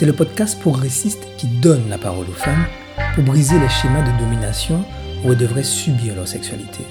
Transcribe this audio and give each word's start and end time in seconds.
C'est 0.00 0.06
le 0.06 0.14
podcast 0.14 0.58
progressiste 0.58 1.26
qui 1.36 1.46
donne 1.46 1.90
la 1.90 1.98
parole 1.98 2.26
aux 2.26 2.32
femmes 2.32 2.64
pour 3.14 3.22
briser 3.22 3.58
les 3.58 3.68
schémas 3.68 4.00
de 4.00 4.18
domination 4.18 4.82
où 5.22 5.30
elles 5.30 5.36
devraient 5.36 5.62
subir 5.62 6.16
leur 6.16 6.26
sexualité. 6.26 6.86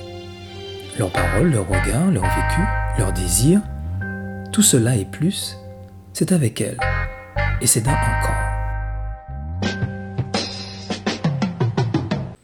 Leurs 0.99 1.11
paroles, 1.11 1.49
leurs 1.49 1.67
regards, 1.67 2.11
leur 2.11 2.21
vécu, 2.21 2.61
leurs 2.99 3.11
désirs, 3.11 3.61
tout 4.51 4.61
cela 4.61 4.95
et 4.95 5.05
plus, 5.05 5.57
c'est 6.13 6.31
avec 6.31 6.61
elles. 6.61 6.77
Et 7.61 7.65
c'est 7.65 7.81
dans 7.81 7.89
encore. 7.89 8.43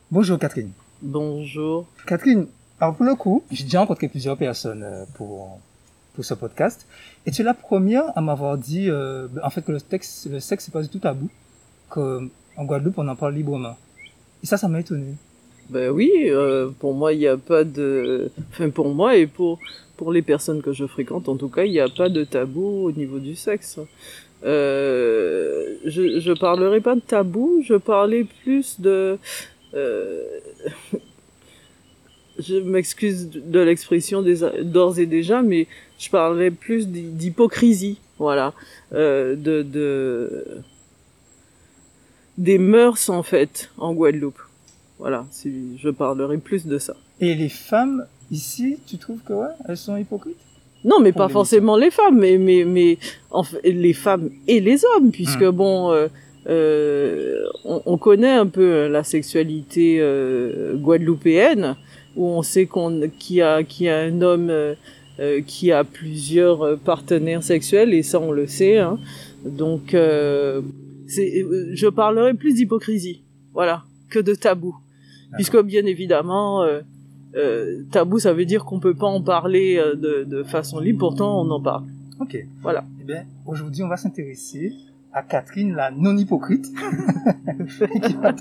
Bonjour 0.09 0.39
Catherine. 0.39 0.71
Bonjour. 1.03 1.85
Catherine, 2.07 2.47
alors 2.79 2.95
pour 2.95 3.05
le 3.05 3.13
coup, 3.13 3.43
j'ai 3.51 3.65
déjà 3.65 3.81
rencontré 3.81 4.07
plusieurs 4.07 4.35
personnes 4.35 4.81
euh, 4.81 5.05
pour, 5.13 5.59
pour 6.15 6.25
ce 6.25 6.33
podcast. 6.33 6.87
Et 7.25 7.31
tu 7.31 7.41
es 7.41 7.45
la 7.45 7.53
première 7.53 8.17
à 8.17 8.21
m'avoir 8.21 8.57
dit, 8.57 8.89
euh, 8.89 9.27
en 9.43 9.49
fait, 9.49 9.61
que 9.61 9.71
le, 9.71 9.81
texte, 9.81 10.27
le 10.31 10.39
sexe, 10.39 10.65
c'est 10.65 10.71
pas 10.71 10.81
du 10.81 10.89
tout 10.89 10.99
tabou. 10.99 11.29
Qu'en 11.89 12.29
Guadeloupe, 12.57 12.97
on 12.97 13.07
en 13.07 13.15
parle 13.15 13.35
librement. 13.35 13.77
Et 14.43 14.47
ça, 14.47 14.57
ça 14.57 14.67
m'a 14.67 14.79
étonné. 14.79 15.13
Ben 15.69 15.89
oui, 15.89 16.11
euh, 16.25 16.69
pour 16.79 16.93
moi, 16.93 17.13
il 17.13 17.19
n'y 17.19 17.27
a 17.27 17.37
pas 17.37 17.63
de... 17.63 18.29
Enfin, 18.51 18.69
pour 18.69 18.93
moi 18.93 19.15
et 19.15 19.27
pour, 19.27 19.59
pour 19.97 20.11
les 20.11 20.21
personnes 20.21 20.61
que 20.61 20.73
je 20.73 20.85
fréquente, 20.85 21.27
en 21.27 21.35
tout 21.35 21.49
cas, 21.49 21.63
il 21.63 21.71
n'y 21.71 21.79
a 21.79 21.89
pas 21.89 22.09
de 22.09 22.23
tabou 22.23 22.85
au 22.85 22.91
niveau 22.91 23.19
du 23.19 23.35
sexe. 23.35 23.79
Euh, 24.43 25.75
je, 25.85 26.33
parlerai 26.33 26.81
pas 26.81 26.95
de 26.95 27.01
tabou, 27.01 27.61
je 27.63 27.75
parlais 27.75 28.25
plus 28.43 28.79
de... 28.79 29.17
je 32.39 32.55
m'excuse 32.55 33.29
de 33.29 33.59
l'expression 33.59 34.23
d'ores 34.63 34.99
et 34.99 35.05
déjà, 35.05 35.41
mais 35.41 35.67
je 35.97 36.09
parlais 36.09 36.51
plus 36.51 36.87
d'hypocrisie, 36.87 37.99
voilà, 38.17 38.53
euh, 38.93 39.35
de, 39.35 39.61
de 39.61 40.45
des 42.37 42.57
mœurs 42.57 43.09
en 43.09 43.23
fait 43.23 43.69
en 43.77 43.93
Guadeloupe. 43.93 44.39
Voilà, 44.99 45.25
si 45.31 45.77
je 45.77 45.89
parlerai 45.89 46.37
plus 46.37 46.65
de 46.65 46.77
ça. 46.77 46.95
Et 47.19 47.35
les 47.35 47.49
femmes 47.49 48.05
ici, 48.31 48.77
tu 48.85 48.97
trouves 48.97 49.19
que 49.25 49.33
ouais, 49.33 49.47
elles 49.67 49.77
sont 49.77 49.97
hypocrites? 49.97 50.37
Non, 50.83 50.99
mais 50.99 51.13
pas 51.13 51.29
forcément 51.29 51.77
les 51.77 51.89
femmes, 51.89 52.19
mais 52.19 52.37
mais 52.37 52.63
mais 52.63 52.97
en 53.31 53.43
fait, 53.43 53.59
les 53.63 53.93
femmes 53.93 54.29
et 54.47 54.59
les 54.59 54.83
hommes, 54.85 55.11
puisque 55.11 55.41
hum. 55.41 55.51
bon. 55.51 55.91
Euh, 55.91 56.07
euh, 56.47 57.43
on, 57.63 57.81
on, 57.87 57.97
connaît 57.97 58.33
un 58.33 58.45
peu 58.45 58.87
la 58.87 59.03
sexualité 59.03 59.97
euh, 59.99 60.75
guadeloupéenne, 60.75 61.75
où 62.15 62.27
on 62.27 62.41
sait 62.41 62.65
qu'on 62.65 63.09
qu'il 63.19 63.37
y 63.37 63.41
a 63.41 63.63
qu'il 63.63 63.87
y 63.87 63.89
a 63.89 63.99
un 63.99 64.21
homme 64.21 64.49
euh, 64.49 64.75
euh, 65.19 65.41
qui 65.41 65.71
a 65.71 65.83
plusieurs 65.85 66.61
euh, 66.61 66.75
partenaires 66.75 67.41
sexuels 67.41 67.93
et 67.93 68.03
ça 68.03 68.19
on 68.19 68.31
le 68.31 68.47
sait. 68.47 68.79
Hein. 68.79 68.99
Donc 69.45 69.93
euh, 69.93 70.61
c'est, 71.07 71.45
je 71.71 71.87
parlerai 71.87 72.33
plus 72.33 72.55
d'hypocrisie, 72.55 73.21
voilà, 73.53 73.83
que 74.09 74.19
de 74.19 74.35
tabou, 74.35 74.75
puisque 75.33 75.61
bien 75.61 75.85
évidemment. 75.85 76.63
Euh, 77.37 77.83
tabou, 77.91 78.17
ça 78.17 78.31
veut 78.31 78.45
dire 78.45 78.63
qu'on 78.63 78.79
peut 78.79 78.93
pas 78.93 79.07
en 79.07 79.21
parler 79.21 79.75
de, 79.75 80.23
de 80.23 80.43
façon 80.43 80.79
libre, 80.79 80.99
pourtant 80.99 81.41
on 81.41 81.49
en 81.51 81.61
parle. 81.61 81.83
Ok. 82.21 82.37
Voilà. 82.61 82.85
Eh 83.01 83.03
bien, 83.03 83.25
aujourd'hui, 83.45 83.83
on 83.83 83.89
va 83.89 83.97
s'intéresser 83.97 84.71
à 85.15 85.21
Catherine, 85.21 85.73
la 85.73 85.91
non-hypocrite, 85.91 86.65
qui 88.03 88.13
va 88.15 88.35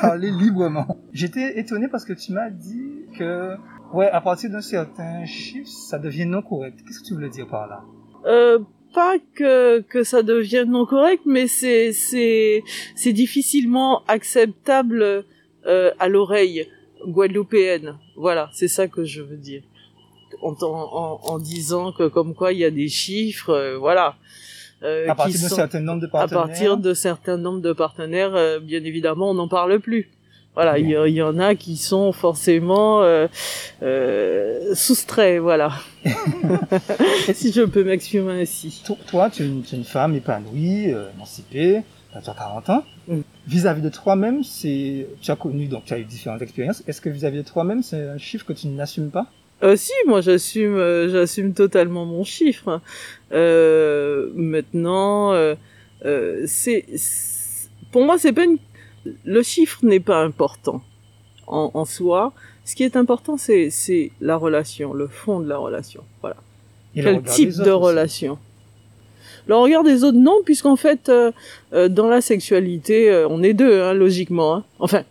parler 0.00 0.30
librement. 0.30 0.96
J'étais 1.12 1.58
étonné 1.58 1.88
parce 1.88 2.04
que 2.04 2.12
tu 2.12 2.32
m'as 2.32 2.50
dit 2.50 2.87
que, 3.18 3.54
ouais, 3.92 4.08
à 4.08 4.20
partir 4.20 4.50
d'un 4.50 4.60
certain 4.60 5.24
chiffre, 5.26 5.68
ça 5.68 5.98
devient 5.98 6.26
non 6.26 6.42
correct. 6.42 6.76
Qu'est-ce 6.84 7.00
que 7.00 7.06
tu 7.08 7.14
voulais 7.14 7.30
dire 7.38 7.48
par 7.48 7.66
là? 7.68 7.80
Euh, 8.26 8.58
Pas 8.94 9.16
que 9.38 9.80
que 9.92 10.02
ça 10.02 10.22
devienne 10.22 10.70
non 10.70 10.86
correct, 10.86 11.22
mais 11.26 11.46
c'est 11.46 11.92
c'est 11.92 12.62
c'est 12.94 13.12
difficilement 13.12 14.02
acceptable 14.08 15.24
euh, 15.66 15.90
à 15.98 16.08
l'oreille 16.08 16.66
guadeloupéenne. 17.06 17.90
Voilà, 18.16 18.48
c'est 18.52 18.68
ça 18.76 18.88
que 18.88 19.04
je 19.04 19.20
veux 19.22 19.36
dire. 19.36 19.62
En, 20.42 20.54
en, 20.62 21.20
en, 21.32 21.38
disant 21.38 21.92
que 21.92 22.06
comme 22.08 22.34
quoi 22.34 22.52
il 22.52 22.60
y 22.60 22.64
a 22.64 22.70
des 22.70 22.88
chiffres, 22.88 23.50
euh, 23.50 23.78
voilà. 23.78 24.16
Euh, 24.82 25.08
à 25.08 25.14
partir 25.14 25.40
d'un 25.40 25.48
certain 25.48 25.80
nombre 25.80 26.02
de 26.02 26.06
partenaires. 26.06 26.42
À 26.42 26.46
partir 26.46 26.76
de 26.76 26.94
certains 26.94 27.36
nombres 27.36 27.60
de 27.60 27.72
partenaires, 27.72 28.34
euh, 28.36 28.60
bien 28.60 28.82
évidemment, 28.84 29.30
on 29.30 29.34
n'en 29.34 29.48
parle 29.48 29.80
plus. 29.80 30.04
Voilà, 30.58 30.76
il 30.80 30.90
y, 30.90 31.22
en 31.22 31.38
a 31.38 31.54
qui 31.54 31.76
sont 31.76 32.10
forcément 32.10 33.00
euh, 33.02 33.28
euh 33.84 34.74
soustraits, 34.74 35.40
voilà. 35.40 35.70
si 37.32 37.52
je 37.52 37.62
peux 37.62 37.84
m'exprimer 37.84 38.42
ainsi. 38.42 38.82
Toi, 39.06 39.30
tu 39.30 39.44
es 39.44 39.46
une, 39.46 39.62
tu 39.62 39.76
es 39.76 39.78
une 39.78 39.84
femme 39.84 40.16
épanouie, 40.16 40.92
émancipée, 41.14 41.82
tu 42.10 42.18
as 42.18 42.34
40 42.34 42.70
ans. 42.70 42.82
Mm. 43.06 43.20
Vis-à-vis 43.46 43.82
de 43.82 43.88
toi-même, 43.88 44.42
c'est, 44.42 45.06
tu 45.20 45.30
as 45.30 45.36
connu, 45.36 45.66
donc 45.66 45.84
tu 45.84 45.94
as 45.94 45.98
eu 46.00 46.04
différentes 46.04 46.42
expériences. 46.42 46.82
Est-ce 46.88 47.00
que 47.00 47.08
vis-à-vis 47.08 47.38
-vis 47.38 47.44
de 47.44 47.48
toi-même, 47.48 47.84
c'est 47.84 48.08
un 48.08 48.18
chiffre 48.18 48.44
que 48.44 48.52
tu 48.52 48.66
n'assumes 48.66 49.10
pas? 49.10 49.28
Euh, 49.62 49.74
si, 49.76 49.92
moi 50.06 50.20
j'assume, 50.20 50.76
euh, 50.76 51.08
j'assume 51.08 51.52
totalement 51.52 52.04
mon 52.04 52.24
chiffre. 52.24 52.80
Euh, 53.32 54.30
maintenant, 54.34 55.32
euh, 55.32 55.54
euh 56.04 56.44
c'est, 56.46 56.84
pour 57.90 58.04
moi 58.04 58.18
c'est 58.18 58.32
pas 58.32 58.44
une... 58.44 58.58
le 59.24 59.42
chiffre 59.42 59.78
n'est 59.82 60.00
pas 60.00 60.22
important 60.22 60.82
en, 61.46 61.70
en, 61.74 61.84
soi. 61.84 62.32
Ce 62.64 62.74
qui 62.74 62.82
est 62.82 62.96
important, 62.96 63.36
c'est 63.36 64.10
la 64.20 64.36
relation, 64.36 64.92
le 64.92 65.08
fond 65.08 65.40
de 65.40 65.48
la 65.48 65.58
relation. 65.58 66.02
Voilà. 66.20 66.36
Quel 66.94 67.22
type 67.22 67.56
de 67.56 67.70
relation? 67.70 68.38
Le 69.46 69.56
regard 69.56 69.82
des 69.82 70.04
autres, 70.04 70.18
non, 70.18 70.40
puisqu'en 70.44 70.76
fait, 70.76 71.10
dans 71.72 72.08
la 72.08 72.20
sexualité, 72.20 73.24
on 73.30 73.42
est 73.42 73.54
deux, 73.54 73.80
hein, 73.80 73.94
logiquement. 73.94 74.56
Hein. 74.56 74.64
Enfin, 74.78 75.04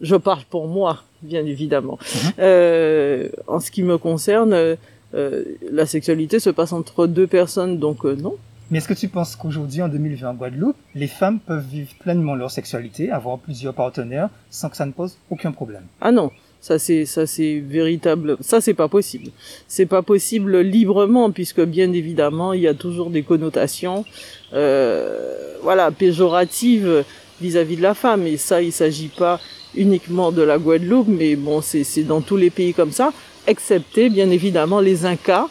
je 0.00 0.16
parle 0.16 0.42
pour 0.50 0.66
moi 0.66 1.04
bien 1.22 1.44
évidemment. 1.44 1.98
Mhm. 2.00 2.32
Euh, 2.38 3.28
en 3.46 3.60
ce 3.60 3.70
qui 3.70 3.82
me 3.82 3.98
concerne, 3.98 4.76
euh, 5.14 5.44
la 5.70 5.86
sexualité 5.86 6.38
se 6.40 6.50
passe 6.50 6.72
entre 6.72 7.06
deux 7.06 7.26
personnes, 7.26 7.78
donc 7.78 8.04
euh, 8.04 8.14
non. 8.14 8.36
Mais 8.70 8.78
est-ce 8.78 8.88
que 8.88 8.94
tu 8.94 9.08
penses 9.08 9.36
qu'aujourd'hui, 9.36 9.80
en 9.82 9.88
2020 9.88 10.30
en 10.30 10.34
Guadeloupe, 10.34 10.76
les 10.94 11.06
femmes 11.06 11.38
peuvent 11.38 11.64
vivre 11.64 11.90
pleinement 12.00 12.34
leur 12.34 12.50
sexualité, 12.50 13.10
avoir 13.10 13.38
plusieurs 13.38 13.74
partenaires, 13.74 14.28
sans 14.50 14.68
que 14.68 14.76
ça 14.76 14.86
ne 14.86 14.92
pose 14.92 15.16
aucun 15.30 15.52
problème? 15.52 15.84
Ah 16.00 16.10
non, 16.10 16.32
ça 16.60 16.78
c'est 16.78 17.04
ça 17.04 17.26
c'est 17.26 17.60
véritable, 17.60 18.36
ça 18.40 18.60
c'est 18.60 18.74
pas 18.74 18.88
possible. 18.88 19.30
C'est 19.68 19.86
pas 19.86 20.02
possible 20.02 20.58
librement 20.58 21.30
puisque 21.30 21.60
bien 21.60 21.92
évidemment 21.92 22.52
il 22.54 22.62
y 22.62 22.68
a 22.68 22.74
toujours 22.74 23.10
des 23.10 23.22
connotations, 23.22 24.04
euh, 24.52 25.56
voilà, 25.62 25.92
péjoratives 25.92 27.04
vis-à-vis 27.40 27.74
-vis 27.74 27.78
de 27.78 27.82
la 27.82 27.94
femme 27.94 28.26
et 28.26 28.36
ça 28.36 28.62
il 28.62 28.72
s'agit 28.72 29.12
pas 29.16 29.38
uniquement 29.76 30.32
de 30.32 30.42
la 30.42 30.58
Guadeloupe, 30.58 31.08
mais 31.08 31.36
bon, 31.36 31.60
c'est 31.60 32.02
dans 32.02 32.20
tous 32.20 32.36
les 32.36 32.50
pays 32.50 32.74
comme 32.74 32.92
ça, 32.92 33.12
excepté 33.46 34.08
bien 34.08 34.30
évidemment 34.30 34.80
les 34.80 35.04
Incas, 35.04 35.48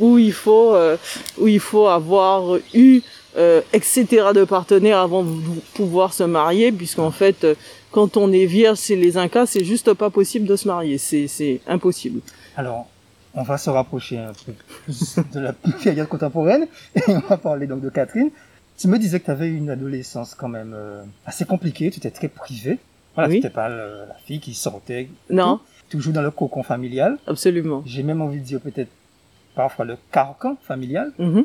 où 0.00 0.18
il 0.18 0.32
faut, 0.32 0.74
euh, 0.74 0.96
où 1.38 1.46
il 1.46 1.60
faut 1.60 1.86
avoir 1.86 2.56
eu 2.74 3.02
euh, 3.36 3.60
etc. 3.72 4.06
de 4.34 4.42
partenaires 4.42 4.98
avant 4.98 5.22
de 5.22 5.30
pouvoir 5.74 6.12
se 6.12 6.24
marier, 6.24 6.72
puisqu'en 6.72 7.12
fait, 7.12 7.44
euh, 7.44 7.54
quand 7.92 8.16
on 8.16 8.32
est 8.32 8.46
vierge 8.46 8.78
c'est 8.78 8.96
les 8.96 9.16
Incas, 9.16 9.46
c'est 9.46 9.62
juste 9.62 9.94
pas 9.94 10.10
possible 10.10 10.48
de 10.48 10.56
se 10.56 10.66
marier, 10.66 10.98
c'est 10.98 11.60
impossible. 11.68 12.22
Alors, 12.56 12.88
on 13.34 13.44
va 13.44 13.56
se 13.56 13.70
rapprocher 13.70 14.18
un 14.18 14.32
peu 14.32 14.52
plus 14.84 15.16
de 15.32 15.38
la 15.38 15.52
période 15.52 16.08
contemporaine, 16.08 16.66
et 16.96 17.02
on 17.06 17.20
va 17.20 17.36
parler 17.36 17.68
donc 17.68 17.82
de 17.82 17.88
Catherine. 17.88 18.30
Tu 18.76 18.88
me 18.88 18.98
disais 18.98 19.20
que 19.20 19.26
tu 19.26 19.30
avais 19.30 19.48
une 19.48 19.70
adolescence 19.70 20.34
quand 20.34 20.48
même 20.48 20.74
euh, 20.74 21.04
assez 21.24 21.44
compliquée, 21.44 21.92
tu 21.92 21.98
étais 21.98 22.10
très 22.10 22.28
privée. 22.28 22.78
Voilà, 23.14 23.32
c'était 23.32 23.50
pas 23.50 23.68
la 23.68 24.16
fille 24.24 24.40
qui 24.40 24.54
sortait. 24.54 25.08
Non. 25.28 25.60
toujours 25.88 26.12
dans 26.12 26.22
le 26.22 26.30
cocon 26.32 26.64
familial. 26.64 27.16
Absolument. 27.28 27.82
J'ai 27.86 28.02
même 28.02 28.22
envie 28.22 28.38
de 28.40 28.44
dire 28.44 28.60
peut-être 28.60 28.90
parfois 29.60 29.84
le 29.84 29.98
carcan 30.10 30.56
familial. 30.62 31.12
Mm-hmm. 31.18 31.44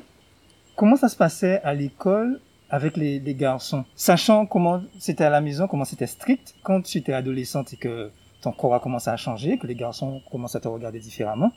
Comment 0.78 0.96
ça 0.96 1.10
se 1.10 1.18
passait 1.18 1.62
à 1.64 1.74
l'école 1.74 2.40
avec 2.70 2.96
les, 2.96 3.20
les, 3.20 3.36
garçons? 3.36 3.84
Sachant 3.96 4.46
comment 4.46 4.82
c'était 5.00 5.26
à 5.26 5.30
la 5.30 5.42
maison, 5.42 5.68
comment 5.68 5.84
c'était 5.84 6.08
strict 6.08 6.56
quand 6.64 6.82
tu 6.82 6.98
étais 6.98 7.12
adolescente 7.12 7.74
et 7.74 7.78
que 7.78 8.12
ton 8.42 8.54
corps 8.54 8.74
a 8.74 8.80
commencé 8.80 9.10
à 9.10 9.18
changer, 9.18 9.58
que 9.58 9.68
les 9.68 9.76
garçons 9.76 10.22
commencent 10.32 10.56
à 10.56 10.62
te 10.62 10.70
regarder 10.70 11.00
différemment. 11.00 11.52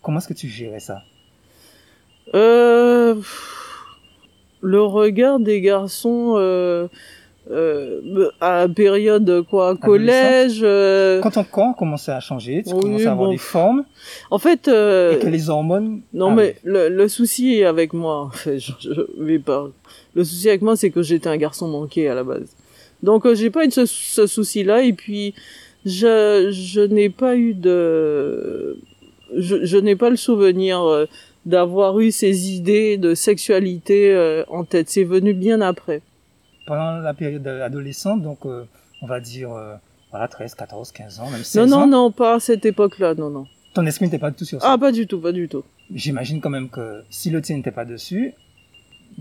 Comment 0.00 0.18
est-ce 0.18 0.28
que 0.28 0.32
tu 0.32 0.48
gérais 0.48 0.80
ça? 0.80 1.02
Euh, 2.34 3.20
Le 4.62 4.82
regard 4.82 5.38
des 5.38 5.60
garçons... 5.60 6.34
Euh 6.38 6.88
euh, 7.50 8.30
à 8.40 8.66
période 8.68 9.44
quoi 9.50 9.76
collège 9.76 10.60
euh... 10.62 11.20
quand 11.20 11.32
ton 11.32 11.44
corps 11.44 11.74
commençait 11.76 12.12
à 12.12 12.20
changer 12.20 12.62
tu 12.64 12.72
commençais 12.72 13.06
à 13.06 13.12
avoir 13.12 13.30
des 13.30 13.38
formes 13.38 13.84
en 14.30 14.38
fait 14.38 14.68
euh... 14.68 15.16
et 15.16 15.18
que 15.18 15.26
les 15.26 15.50
hormones 15.50 16.00
non 16.12 16.30
mais 16.30 16.56
le, 16.62 16.88
le, 16.88 17.08
souci 17.08 17.64
avec 17.64 17.92
moi 17.92 18.22
en 18.22 18.30
fait 18.30 18.58
je, 18.58 18.72
je 18.80 19.00
vais 19.18 19.38
pas. 19.38 19.68
Le 20.14 20.24
souci 20.24 20.48
avec 20.48 20.62
moi 20.62 20.76
c'est 20.76 20.90
que 20.90 21.02
j'étais 21.02 21.28
un 21.28 21.36
garçon 21.36 21.68
manqué 21.68 22.08
à 22.08 22.14
la 22.14 22.24
base. 22.24 22.54
Donc 23.02 23.26
euh, 23.26 23.34
j'ai 23.34 23.50
pas 23.50 23.64
eu 23.64 23.70
ce, 23.70 23.86
ce 23.86 24.26
souci 24.26 24.64
là 24.64 24.82
et 24.82 24.92
puis 24.92 25.34
je 25.84 26.50
je 26.52 26.80
n'ai 26.80 27.08
pas 27.08 27.36
eu 27.36 27.54
de 27.54 28.78
je, 29.36 29.64
je 29.64 29.76
n'ai 29.78 29.96
pas 29.96 30.10
le 30.10 30.16
souvenir 30.16 30.82
euh, 30.82 31.06
d'avoir 31.46 31.98
eu 32.00 32.10
ces 32.10 32.50
idées 32.50 32.96
de 32.96 33.14
sexualité 33.14 34.12
euh, 34.12 34.44
en 34.48 34.64
tête. 34.64 34.90
C'est 34.90 35.04
venu 35.04 35.32
bien 35.32 35.60
après 35.60 36.02
pendant 36.66 36.98
la 37.00 37.14
période 37.14 37.46
adolescente, 37.46 38.22
donc 38.22 38.44
euh, 38.46 38.64
on 39.02 39.06
va 39.06 39.20
dire 39.20 39.52
euh, 39.52 39.74
voilà 40.10 40.28
13, 40.28 40.54
14, 40.54 40.92
15 40.92 41.20
ans, 41.20 41.30
même 41.30 41.42
16 41.44 41.68
non, 41.68 41.76
ans. 41.76 41.80
non, 41.80 41.86
non, 42.04 42.10
pas 42.12 42.34
à 42.36 42.40
cette 42.40 42.64
époque-là, 42.66 43.14
non, 43.14 43.30
non. 43.30 43.46
Ton 43.74 43.86
esprit 43.86 44.06
n'était 44.06 44.18
pas 44.18 44.30
du 44.30 44.36
tout 44.36 44.44
sur 44.44 44.60
ça. 44.60 44.72
Ah, 44.72 44.78
pas 44.78 44.90
du 44.92 45.06
tout, 45.06 45.20
pas 45.20 45.32
du 45.32 45.48
tout. 45.48 45.62
J'imagine 45.94 46.40
quand 46.40 46.50
même 46.50 46.68
que 46.68 47.02
si 47.10 47.30
le 47.30 47.40
tien 47.40 47.56
n'était 47.56 47.70
pas 47.70 47.84
dessus, 47.84 48.34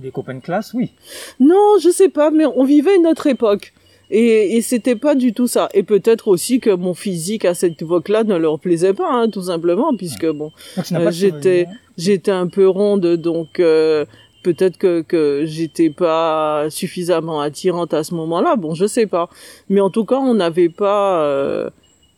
les 0.01 0.11
copains 0.11 0.35
de 0.35 0.39
classe, 0.39 0.73
oui. 0.73 0.91
Non, 1.39 1.77
je 1.81 1.89
sais 1.89 2.09
pas, 2.09 2.31
mais 2.31 2.45
on 2.45 2.63
vivait 2.63 2.95
une 2.95 3.05
autre 3.07 3.27
époque. 3.27 3.73
Et, 4.11 4.57
et 4.57 4.61
c'était 4.63 4.95
pas 4.95 5.13
du 5.13 5.33
tout 5.33 5.45
ça. 5.47 5.69
Et 5.75 5.83
peut-être 5.83 6.27
aussi 6.29 6.59
que 6.59 6.71
mon 6.71 6.95
physique 6.95 7.45
à 7.45 7.53
cette 7.53 7.79
époque-là 7.79 8.23
ne 8.23 8.35
leur 8.37 8.59
plaisait 8.59 8.95
pas, 8.95 9.07
hein, 9.11 9.29
tout 9.29 9.43
simplement, 9.43 9.95
puisque 9.95 10.25
bon, 10.27 10.51
Euh, 10.79 11.11
j'étais- 11.11 11.65
souvenir. 11.65 11.79
j'étais 11.97 12.31
un 12.31 12.47
peu 12.47 12.67
ronde, 12.67 13.05
donc 13.17 13.59
euh, 13.59 14.05
peut-être 14.43 14.77
que 14.77 15.01
que 15.01 15.43
j'étais 15.45 15.89
pas 15.89 16.65
suffisamment 16.69 17.41
attirante 17.41 17.93
à 17.93 18.03
ce 18.03 18.13
moment-là. 18.15 18.55
Bon, 18.55 18.73
je 18.73 18.85
sais 18.85 19.05
pas. 19.07 19.29
Mais 19.69 19.81
en 19.81 19.89
tout 19.89 20.05
cas, 20.05 20.17
on 20.17 20.33
n'avait 20.35 20.69
pas. 20.69 21.21
euh, 21.23 21.69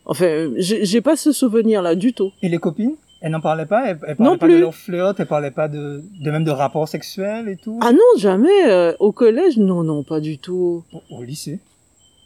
Enfin, 0.04 0.50
j'ai 0.56 1.00
pas 1.00 1.14
ce 1.16 1.30
souvenir-là 1.30 1.94
du 1.94 2.12
tout. 2.12 2.32
Et 2.42 2.48
les 2.48 2.58
copines 2.58 2.96
Elles 3.20 3.30
n'en 3.30 3.40
parlaient 3.40 3.66
pas? 3.66 3.86
Elles, 3.88 3.98
elles 4.08 4.16
parlaient 4.16 4.32
Non 4.32 4.36
pas 4.36 4.48
de 4.48 4.56
leur 4.56 4.74
flirt 4.74 5.14
Elles 5.20 5.26
parlaient 5.26 5.52
pas 5.52 5.68
de, 5.68 6.02
de 6.20 6.30
même 6.32 6.42
de 6.42 6.50
rapports 6.50 6.88
sexuels 6.88 7.48
et 7.48 7.56
tout? 7.56 7.78
Ah 7.80 7.92
non, 7.92 7.98
jamais. 8.18 8.48
euh, 8.68 8.94
au 8.98 9.12
collège, 9.12 9.58
non, 9.58 9.84
non, 9.84 10.02
pas 10.02 10.18
du 10.18 10.38
tout. 10.38 10.82
Au, 10.92 11.18
au 11.18 11.22
lycée? 11.22 11.60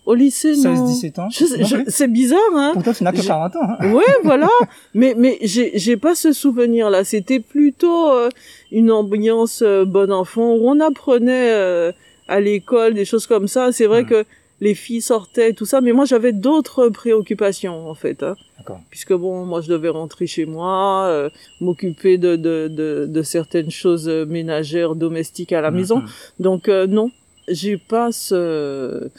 Au 0.07 0.15
lycée, 0.15 0.55
non. 0.57 0.87
16-17 0.87 1.19
ans 1.19 1.29
Je 1.31 1.45
sais- 1.45 1.59
Non 1.59 1.67
je- 1.67 1.77
plus 1.77 1.85
C'est 1.89 2.07
bizarre, 2.09 2.39
hein. 2.55 2.71
Pourtant, 2.75 2.93
tu 2.95 3.03
n'as 3.05 3.13
que 3.13 3.21
Je- 3.23 3.27
40 3.27 3.57
ans. 3.57 3.61
Hein. 3.81 3.93
Ouais, 3.93 4.05
voilà. 4.25 4.49
Mais 4.95 5.15
mais 5.19 5.37
j'ai 5.43 5.73
j'ai 5.79 5.97
pas 5.97 6.15
ce 6.15 6.33
souvenir 6.33 6.89
là. 6.91 7.03
C'était 7.05 7.41
plutôt 7.41 8.11
euh, 8.13 8.29
une 8.71 8.91
ambiance 8.93 9.63
euh, 9.63 9.85
bon 9.85 10.11
enfant 10.13 10.55
où 10.55 10.69
on 10.69 10.79
apprenait 10.81 11.51
euh, 11.53 11.91
à 12.29 12.41
l'école 12.41 12.95
des 12.95 13.05
choses 13.05 13.27
comme 13.27 13.49
ça. 13.49 13.73
C'est 13.73 13.87
vrai 13.87 14.03
Mhm. 14.05 14.09
que 14.09 14.25
les 14.61 14.75
filles 14.75 15.03
sortaient 15.03 15.53
tout 15.53 15.67
ça, 15.67 15.81
mais 15.83 15.93
moi 15.93 16.05
j'avais 16.07 16.33
d'autres 16.33 16.89
préoccupations 16.89 17.91
en 17.91 17.95
fait. 17.95 18.23
Hein. 18.23 18.37
D'accord. 18.59 18.81
Puisque 18.91 19.13
bon, 19.13 19.45
moi 19.45 19.61
je 19.61 19.69
devais 19.69 19.91
rentrer 19.91 20.27
chez 20.27 20.47
moi, 20.47 21.05
euh, 21.09 21.29
m'occuper 21.61 22.17
de, 22.17 22.37
de 22.37 22.69
de 22.69 23.07
de 23.09 23.23
certaines 23.23 23.71
choses 23.71 24.09
euh, 24.09 24.25
ménagères, 24.25 24.95
domestiques 24.95 25.53
à 25.53 25.61
la 25.61 25.71
maison. 25.73 25.99
Mhm. 25.99 26.07
Donc 26.41 26.69
euh, 26.69 26.87
non, 26.87 27.11
j'ai 27.49 27.77
pas 27.77 28.13
ce 28.13 29.11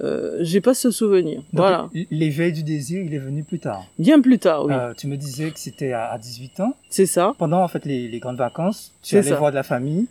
euh, 0.00 0.38
j'ai 0.40 0.60
pas 0.60 0.74
ce 0.74 0.90
souvenir. 0.90 1.38
Donc, 1.38 1.46
voilà. 1.52 1.88
L'éveil 2.10 2.52
du 2.52 2.62
désir, 2.62 3.02
il 3.04 3.14
est 3.14 3.18
venu 3.18 3.44
plus 3.44 3.60
tard. 3.60 3.84
Bien 3.98 4.20
plus 4.20 4.38
tard, 4.38 4.64
oui. 4.66 4.72
Euh, 4.74 4.92
tu 4.94 5.06
me 5.06 5.16
disais 5.16 5.50
que 5.50 5.58
c'était 5.58 5.92
à, 5.92 6.06
à 6.10 6.18
18 6.18 6.60
ans. 6.60 6.74
C'est 6.90 7.06
ça. 7.06 7.34
Pendant 7.38 7.62
en 7.62 7.68
fait 7.68 7.84
les, 7.84 8.08
les 8.08 8.18
grandes 8.18 8.38
vacances, 8.38 8.92
tu 9.02 9.16
allais 9.16 9.28
ça. 9.28 9.36
voir 9.36 9.50
de 9.50 9.56
la 9.56 9.62
famille. 9.62 10.06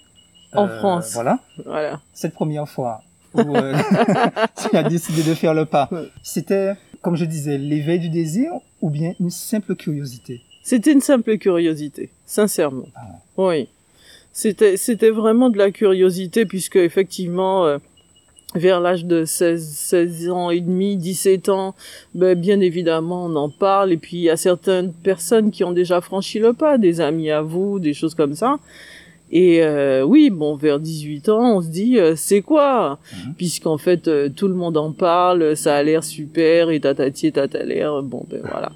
En 0.54 0.68
Euh, 0.68 0.78
France. 0.80 1.12
Voilà. 1.14 1.40
Voilà. 1.66 2.00
Cette 2.14 2.34
première 2.34 2.70
fois 2.70 3.02
où 3.34 3.42
tu 4.70 4.78
as 4.78 4.84
décidé 4.84 5.24
de 5.24 5.34
faire 5.34 5.54
le 5.54 5.66
pas, 5.66 5.90
c'était, 6.22 6.74
comme 7.02 7.16
je 7.16 7.26
disais, 7.26 7.58
l'éveil 7.58 8.00
du 8.00 8.10
désir 8.10 8.52
ou 8.82 8.90
bien 8.90 9.14
une 9.20 9.32
simple 9.32 9.76
curiosité? 9.76 10.42
C'était 10.64 10.94
une 10.94 11.02
simple 11.02 11.38
curiosité, 11.40 12.12
sincèrement. 12.26 12.86
Ah 12.96 13.02
Oui. 13.38 13.68
C'était, 14.32 14.78
c'était 14.78 15.10
vraiment 15.10 15.50
de 15.50 15.58
la 15.58 15.72
curiosité 15.72 16.46
puisque 16.46 16.76
effectivement, 16.78 17.68
vers 18.56 18.80
l'âge 18.80 19.06
de 19.06 19.26
16, 19.26 19.66
16 19.66 20.30
ans 20.30 20.50
et 20.50 20.62
demi, 20.62 20.98
17 20.98 21.50
ans, 21.50 21.76
ben, 22.14 22.38
bien 22.40 22.60
évidemment, 22.60 23.26
on 23.26 23.36
en 23.36 23.50
parle 23.50 23.92
et 23.92 23.98
puis 23.98 24.18
il 24.18 24.24
y 24.24 24.30
a 24.30 24.38
certaines 24.38 24.94
personnes 24.94 25.52
qui 25.52 25.64
ont 25.64 25.72
déjà 25.72 26.02
franchi 26.02 26.40
le 26.40 26.54
pas, 26.54 26.78
des 26.78 27.02
amis 27.02 27.32
à 27.32 27.42
vous, 27.42 27.80
des 27.80 27.94
choses 27.94 28.16
comme 28.16 28.36
ça. 28.36 28.58
Et 29.32 29.64
euh, 29.64 30.04
oui, 30.04 30.30
bon, 30.30 30.56
vers 30.56 30.80
18 30.80 31.30
ans, 31.30 31.58
on 31.58 31.62
se 31.62 31.70
dit, 31.70 31.98
euh, 31.98 32.14
c'est 32.16 32.42
quoi? 32.42 33.00
Mhm. 33.12 33.34
Puisqu'en 33.36 33.80
fait, 33.80 34.08
euh, 34.08 34.30
tout 34.30 34.48
le 34.48 34.54
monde 34.54 34.78
en 34.78 34.92
parle, 34.92 35.58
ça 35.58 35.76
a 35.76 35.82
l'air 35.82 36.04
super, 36.04 36.70
et 36.70 36.80
tatati 36.80 37.28
et 37.28 37.32
tatalaire, 37.32 38.04
bon, 38.04 38.24
ben 38.30 38.42
voilà. 38.44 38.72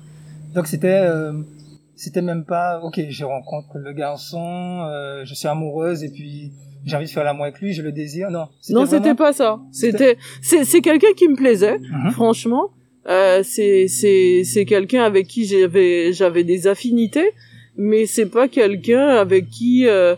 Donc 0.56 0.66
c'était, 0.66 1.02
euh, 1.04 1.34
c'était 1.98 2.22
même 2.22 2.46
pas, 2.46 2.80
ok, 2.82 3.02
je 3.10 3.26
rencontre 3.26 3.78
le 3.78 3.92
garçon, 3.94 4.82
euh, 4.90 5.26
je 5.26 5.34
suis 5.34 5.48
amoureuse 5.48 6.04
et 6.04 6.10
puis 6.10 6.52
j'ai 6.86 6.96
envie 6.96 7.06
de 7.08 7.12
faire 7.12 7.24
l'amour 7.26 7.44
avec 7.46 7.60
lui, 7.60 7.74
je 7.74 7.82
le 7.82 7.92
désire. 7.92 8.30
Non. 8.32 8.48
Non, 8.70 8.86
c'était 8.86 9.16
pas 9.16 9.34
ça. 9.34 9.60
C'était- 9.72 10.18
c'est 10.42 10.82
quelqu'un 10.82 11.12
qui 11.18 11.28
me 11.28 11.36
plaisait, 11.36 11.80
Mhm. 11.80 12.12
franchement. 12.12 12.70
Euh, 13.10 13.42
c'est, 13.44 13.88
c'est, 13.88 14.44
c'est 14.44 14.66
quelqu'un 14.66 15.04
avec 15.04 15.28
qui 15.28 15.46
j'avais, 15.46 16.12
j'avais 16.14 16.44
des 16.44 16.68
affinités, 16.68 17.30
mais 17.78 18.06
c'est 18.06 18.26
pas 18.30 18.48
quelqu'un 18.50 19.08
avec 19.08 19.50
qui, 19.50 19.88
euh, 19.88 20.16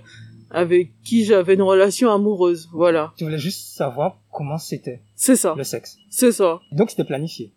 avec 0.50 0.92
qui 1.04 1.24
j'avais 1.26 1.54
une 1.54 1.62
relation 1.62 2.10
amoureuse. 2.12 2.68
Voilà. 2.74 3.14
Tu 3.18 3.24
voulais 3.26 3.38
juste 3.38 3.76
savoir 3.76 4.20
comment 4.32 4.58
c'était 4.58 5.02
C'est 5.16 5.36
ça. 5.36 5.54
le 5.56 5.64
sexe. 5.64 5.98
C'est 6.10 6.32
ça. 6.32 6.60
Donc 6.72 6.90
c'était 6.90 7.04
planifié. 7.04 7.52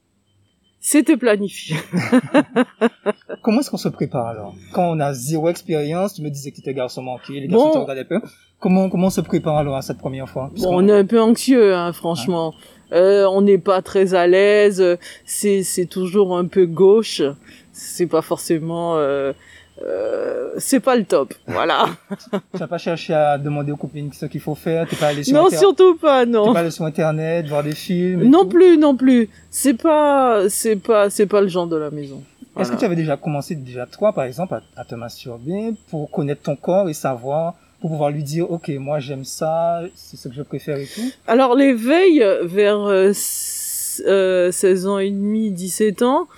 C'était 0.85 1.17
planifié. 1.17 1.77
Comment 3.43 3.61
est-ce 3.61 3.71
qu'on 3.71 3.77
se 3.77 3.89
prépare 3.89 4.27
alors? 4.27 4.55
Quand 4.73 4.91
on 4.91 4.99
a 5.01 5.15
zéro 5.15 5.49
expérience, 5.49 6.15
tu 6.15 6.23
me 6.23 6.29
disais 6.29 6.51
que 6.51 6.57
tu 6.57 6.63
étais 6.63 6.75
garçon 6.75 7.03
manqué, 7.03 7.35
les 7.41 7.47
Bon. 7.47 7.57
garçons 7.57 7.73
te 7.73 7.79
regardaient 7.79 8.05
peu. 8.05 8.21
Comment, 8.59 8.89
comment 8.91 9.07
on 9.07 9.11
se 9.11 9.21
prépare 9.21 9.57
alors 9.59 9.77
à 9.77 9.83
cette 9.83 9.99
première 9.99 10.29
fois? 10.29 10.51
Bon, 10.57 10.69
on 10.83 10.89
est 10.89 10.93
un 10.93 11.05
peu 11.05 11.21
anxieux, 11.21 11.75
hein, 11.75 11.93
franchement. 11.93 12.53
Euh, 12.93 13.27
on 13.27 13.43
n'est 13.43 13.59
pas 13.59 13.81
très 13.81 14.15
à 14.15 14.27
l'aise. 14.27 14.99
C'est, 15.25 15.63
c'est 15.63 15.87
toujours 15.87 16.37
un 16.37 16.47
peu 16.47 16.67
gauche. 16.67 17.23
C'est 17.73 18.07
pas 18.09 18.21
forcément, 18.23 18.97
euh, 18.99 19.33
euh, 19.85 20.51
c'est 20.59 20.81
pas 20.81 20.97
le 20.97 21.05
top. 21.05 21.35
Voilà. 21.47 21.87
Tu 22.55 22.61
n'as 22.61 22.67
pas 22.67 22.79
cherché 22.79 23.15
à 23.15 23.39
demander 23.39 23.73
aux 23.73 23.77
copines 23.77 24.13
ce 24.13 24.27
qu'il 24.27 24.41
faut 24.41 24.55
faire, 24.55 24.87
tu 24.89 24.97
pas 24.97 25.09
allé 25.09 25.25
sur, 25.25 25.35
non, 25.37 25.47
Inter- 25.47 25.57
surtout 25.57 25.97
pas, 25.97 26.25
t'es 26.25 26.31
non. 26.31 26.53
pas 26.53 26.61
allé 26.61 26.71
sur 26.71 26.85
internet, 26.85 27.47
voir 27.49 27.63
des 27.63 27.75
films. 27.75 28.23
Non 28.25 28.43
tout. 28.43 28.51
plus, 28.51 28.77
non 28.79 28.97
plus. 28.97 29.29
C'est 29.51 29.75
pas, 29.75 30.49
c'est 30.49 30.77
pas, 30.77 31.11
c'est 31.11 31.27
pas 31.27 31.41
le 31.41 31.49
genre 31.49 31.67
de 31.67 31.77
la 31.77 31.91
maison. 31.91 32.23
Est-ce 32.59 32.71
que 32.71 32.77
tu 32.77 32.85
avais 32.85 32.97
déjà 32.97 33.17
commencé, 33.17 33.55
déjà 33.55 33.87
toi 33.87 34.13
par 34.13 34.25
exemple, 34.25 34.55
à, 34.55 34.63
à 34.81 34.85
te 34.85 34.95
masturber 34.95 35.73
pour 35.91 36.11
connaître 36.11 36.43
ton 36.43 36.55
corps 36.55 36.89
et 36.91 36.95
savoir, 36.95 37.55
pour 37.81 37.91
pouvoir 37.91 38.11
lui 38.11 38.23
dire, 38.23 38.51
ok, 38.51 38.69
moi 38.79 38.99
j'aime 39.01 39.25
ça, 39.25 39.81
c'est 39.95 40.17
ce 40.19 40.29
que 40.29 40.35
je 40.35 40.43
préfère 40.43 40.77
et 40.77 40.87
tout? 40.87 41.01
Alors 41.27 41.55
l'éveil 41.55 42.23
vers 42.43 42.81
euh, 42.85 43.09
s- 43.09 44.03
euh, 44.07 44.53
16 44.53 44.87
ans 44.87 44.99
et 44.99 45.11
demi, 45.11 45.51
17 45.51 46.03
ans, 46.03 46.29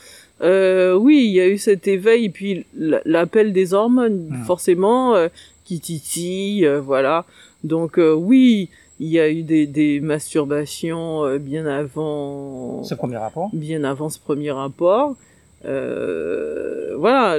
euh, 0.42 0.94
oui, 0.94 1.24
il 1.26 1.32
y 1.32 1.40
a 1.40 1.48
eu 1.48 1.58
cet 1.58 1.86
éveil 1.88 2.26
et 2.26 2.28
puis 2.30 2.66
l'appel 2.76 3.52
des 3.52 3.72
hormones, 3.74 4.26
Mhm. 4.30 4.44
forcément, 4.44 5.14
euh, 5.14 5.28
qui 5.64 5.80
titille, 5.80 6.66
euh, 6.66 6.80
voilà. 6.80 7.24
Donc 7.62 7.98
euh, 7.98 8.12
oui, 8.12 8.68
il 9.00 9.08
y 9.08 9.18
a 9.20 9.30
eu 9.30 9.42
des, 9.42 9.66
des 9.66 10.00
masturbations 10.00 11.24
euh, 11.24 11.38
bien 11.38 11.66
avant, 11.66 12.82
Ce 12.84 12.94
premier 12.94 13.16
rapport 13.16 13.48
bien 13.52 13.84
avant 13.84 14.08
ce 14.10 14.18
premier 14.18 14.50
rapport. 14.50 15.16
Euh, 15.64 16.94
voilà. 16.98 17.38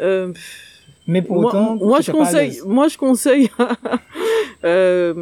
euh, 0.00 0.32
Mais 1.06 1.22
pour 1.22 1.40
moi, 1.40 1.50
autant, 1.50 1.76
moi 1.76 2.00
je 2.00 2.10
conseille, 2.12 2.60
moi 2.66 2.88
je 2.88 2.98
conseille, 2.98 3.50
euh, 4.64 5.14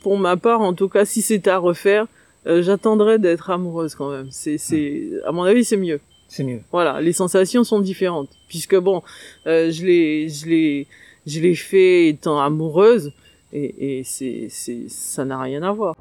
pour 0.00 0.18
ma 0.18 0.36
part 0.36 0.60
en 0.60 0.72
tout 0.72 0.88
cas, 0.88 1.04
si 1.04 1.22
c'était 1.22 1.50
à 1.50 1.58
refaire, 1.58 2.06
euh, 2.46 2.62
j'attendrais 2.62 3.18
d'être 3.18 3.50
amoureuse 3.50 3.94
quand 3.94 4.10
même. 4.10 4.28
C'est, 4.30 4.58
c'est, 4.58 5.10
à 5.26 5.32
mon 5.32 5.44
avis, 5.44 5.64
c'est 5.64 5.76
mieux. 5.76 6.00
C'est 6.28 6.44
mieux. 6.44 6.60
Voilà, 6.70 7.00
les 7.00 7.12
sensations 7.12 7.64
sont 7.64 7.80
différentes, 7.80 8.28
puisque 8.48 8.76
bon, 8.76 9.02
euh, 9.46 9.70
je 9.70 9.84
l'ai, 9.84 10.28
je 10.28 10.46
l'ai, 10.46 10.86
je 11.26 11.40
l'ai 11.40 11.54
fait 11.54 12.08
étant 12.08 12.40
amoureuse, 12.40 13.12
et, 13.52 13.98
et 13.98 14.04
c'est, 14.04 14.48
c'est, 14.50 14.88
ça 14.88 15.24
n'a 15.24 15.40
rien 15.40 15.62
à 15.62 15.72
voir. 15.72 15.96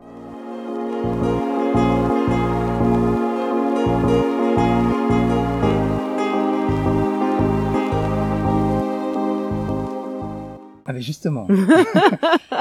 Ah 10.90 10.94
mais 10.94 11.02
justement, 11.02 11.48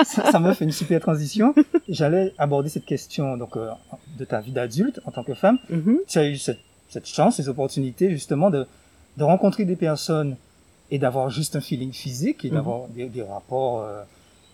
ça, 0.04 0.32
ça 0.32 0.40
me 0.40 0.52
fait 0.52 0.64
une 0.64 0.72
super 0.72 1.00
transition. 1.00 1.54
J'allais 1.88 2.34
aborder 2.38 2.68
cette 2.68 2.84
question 2.84 3.36
donc 3.36 3.56
euh, 3.56 3.70
de 4.18 4.24
ta 4.24 4.40
vie 4.40 4.50
d'adulte 4.50 5.00
en 5.04 5.12
tant 5.12 5.22
que 5.22 5.32
femme. 5.34 5.58
Mhm. 5.70 5.98
Tu 6.08 6.18
as 6.18 6.26
eu 6.26 6.36
cette, 6.36 6.58
cette 6.88 7.06
chance, 7.06 7.36
ces 7.36 7.48
opportunités 7.48 8.10
justement 8.10 8.50
de, 8.50 8.66
de 9.16 9.22
rencontrer 9.22 9.64
des 9.64 9.76
personnes 9.76 10.36
et 10.90 10.98
d'avoir 10.98 11.30
juste 11.30 11.54
un 11.54 11.60
feeling 11.60 11.92
physique 11.92 12.44
et 12.44 12.50
d'avoir 12.50 12.88
des, 12.88 13.06
des 13.06 13.22
rapports 13.22 13.82
euh, 13.82 14.02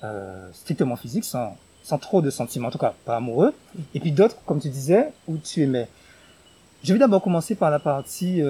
euh, 0.05 0.49
strictement 0.53 0.97
physiques 0.97 1.25
sans, 1.25 1.57
sans 1.83 1.97
trop 1.97 2.21
de 2.21 2.29
sentiments, 2.29 2.69
en 2.69 2.71
tout 2.71 2.79
cas 2.79 2.93
pas 3.07 3.17
amoureux. 3.17 3.55
Et 3.95 4.01
puis 4.01 4.13
d'autres, 4.13 4.37
comme 4.45 4.61
tu 4.61 4.69
disais, 4.69 5.13
où 5.29 5.39
tu 5.39 5.63
aimais. 5.63 5.89
Je 6.85 6.93
vais 6.93 6.99
d'abord 6.99 7.23
commencer 7.23 7.55
par 7.55 7.71
la 7.71 7.79
partie 7.79 8.43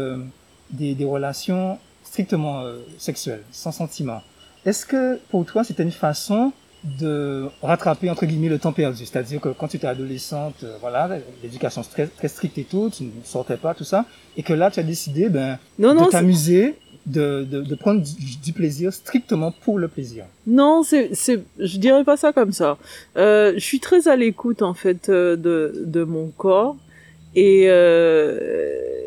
des, 0.70 0.94
des 0.94 1.04
relations 1.04 1.78
strictement 2.02 2.64
sexuelles, 2.98 3.42
sans 3.52 3.70
sentiments. 3.72 4.22
Est-ce 4.64 4.86
que 4.86 5.18
pour 5.30 5.44
toi 5.44 5.64
c'était 5.64 5.82
une 5.82 5.90
façon 5.90 6.52
de 6.98 7.46
rattraper 7.62 8.10
entre 8.10 8.26
guillemets 8.26 8.48
le 8.48 8.58
temps 8.58 8.72
perdu, 8.72 9.04
c'est-à-dire 9.06 9.40
que 9.40 9.50
quand 9.50 9.68
tu 9.68 9.76
étais 9.76 9.86
adolescente, 9.86 10.64
euh, 10.64 10.76
voilà, 10.80 11.08
l'éducation 11.42 11.82
très, 11.82 12.08
très 12.08 12.26
stricte 12.26 12.58
et 12.58 12.64
tout, 12.64 12.90
tu 12.92 13.04
ne 13.04 13.10
sortais 13.24 13.56
pas 13.56 13.72
tout 13.72 13.84
ça, 13.84 14.04
et 14.36 14.42
que 14.42 14.52
là 14.52 14.68
tu 14.70 14.80
as 14.80 14.82
décidé 14.82 15.28
ben 15.28 15.58
Non, 15.78 15.94
de 15.94 16.00
non, 16.00 16.08
t'amuser 16.08 16.74
de, 17.06 17.46
de, 17.48 17.62
de 17.62 17.74
prendre 17.76 18.00
du, 18.02 18.36
du 18.36 18.52
plaisir 18.52 18.92
strictement 18.92 19.52
pour 19.52 19.78
le 19.78 19.88
plaisir. 19.88 20.24
Non, 20.46 20.82
c'est, 20.82 21.10
c'est, 21.14 21.42
je 21.58 21.78
dirais 21.78 22.04
pas 22.04 22.16
ça 22.16 22.32
comme 22.32 22.52
ça. 22.52 22.78
Euh, 23.16 23.52
je 23.54 23.60
suis 23.60 23.80
très 23.80 24.08
à 24.08 24.16
l'écoute 24.16 24.62
en 24.62 24.74
fait 24.74 25.08
euh, 25.08 25.36
de, 25.36 25.82
de 25.84 26.04
mon 26.04 26.28
corps 26.36 26.76
et 27.34 27.64
euh, 27.68 28.38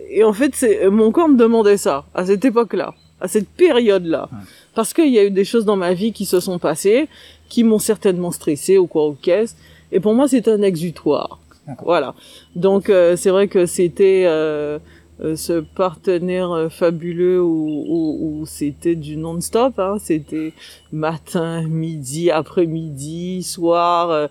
et 0.10 0.24
en 0.24 0.34
fait 0.34 0.56
c'est 0.56 0.90
mon 0.90 1.12
corps 1.12 1.28
me 1.30 1.38
demandait 1.38 1.78
ça 1.78 2.06
à 2.14 2.26
cette 2.26 2.44
époque-là, 2.46 2.94
à 3.20 3.28
cette 3.28 3.50
période-là. 3.50 4.30
Parce 4.76 4.94
qu'il 4.94 5.12
y 5.14 5.20
a 5.20 5.24
eu 5.24 5.32
des 5.32 5.46
choses 5.46 5.66
dans 5.66 5.78
ma 5.78 5.94
vie 5.94 6.12
qui 6.12 6.26
se 6.26 6.40
sont 6.40 6.60
passées, 6.60 7.08
qui 7.50 7.64
m'ont 7.64 7.80
certainement 7.80 8.32
stressé 8.32 8.78
ou 8.78 8.88
quoi 8.88 9.08
ou 9.08 9.18
qu'est-ce. 9.22 9.56
Et 9.92 10.00
pour 10.00 10.14
moi 10.14 10.28
c'est 10.28 10.48
un 10.48 10.62
exutoire. 10.62 11.40
Voilà. 11.84 12.14
Donc 12.56 12.90
euh, 12.90 13.16
c'est 13.16 13.32
vrai 13.32 13.48
que 13.48 13.66
c'était 13.66 14.26
euh, 14.28 14.78
euh, 15.24 15.36
ce 15.36 15.62
partenaire 15.62 16.52
euh, 16.52 16.70
fabuleux 16.70 17.42
où, 17.42 17.86
où, 17.88 18.42
où 18.42 18.46
c'était 18.46 18.96
du 18.96 19.18
non-stop. 19.18 19.80
Hein. 19.80 19.98
C'était 20.00 20.54
matin, 20.92 21.64
midi, 21.64 22.30
après-midi, 22.30 23.42
soir. 23.42 24.12
euh, 24.12 24.28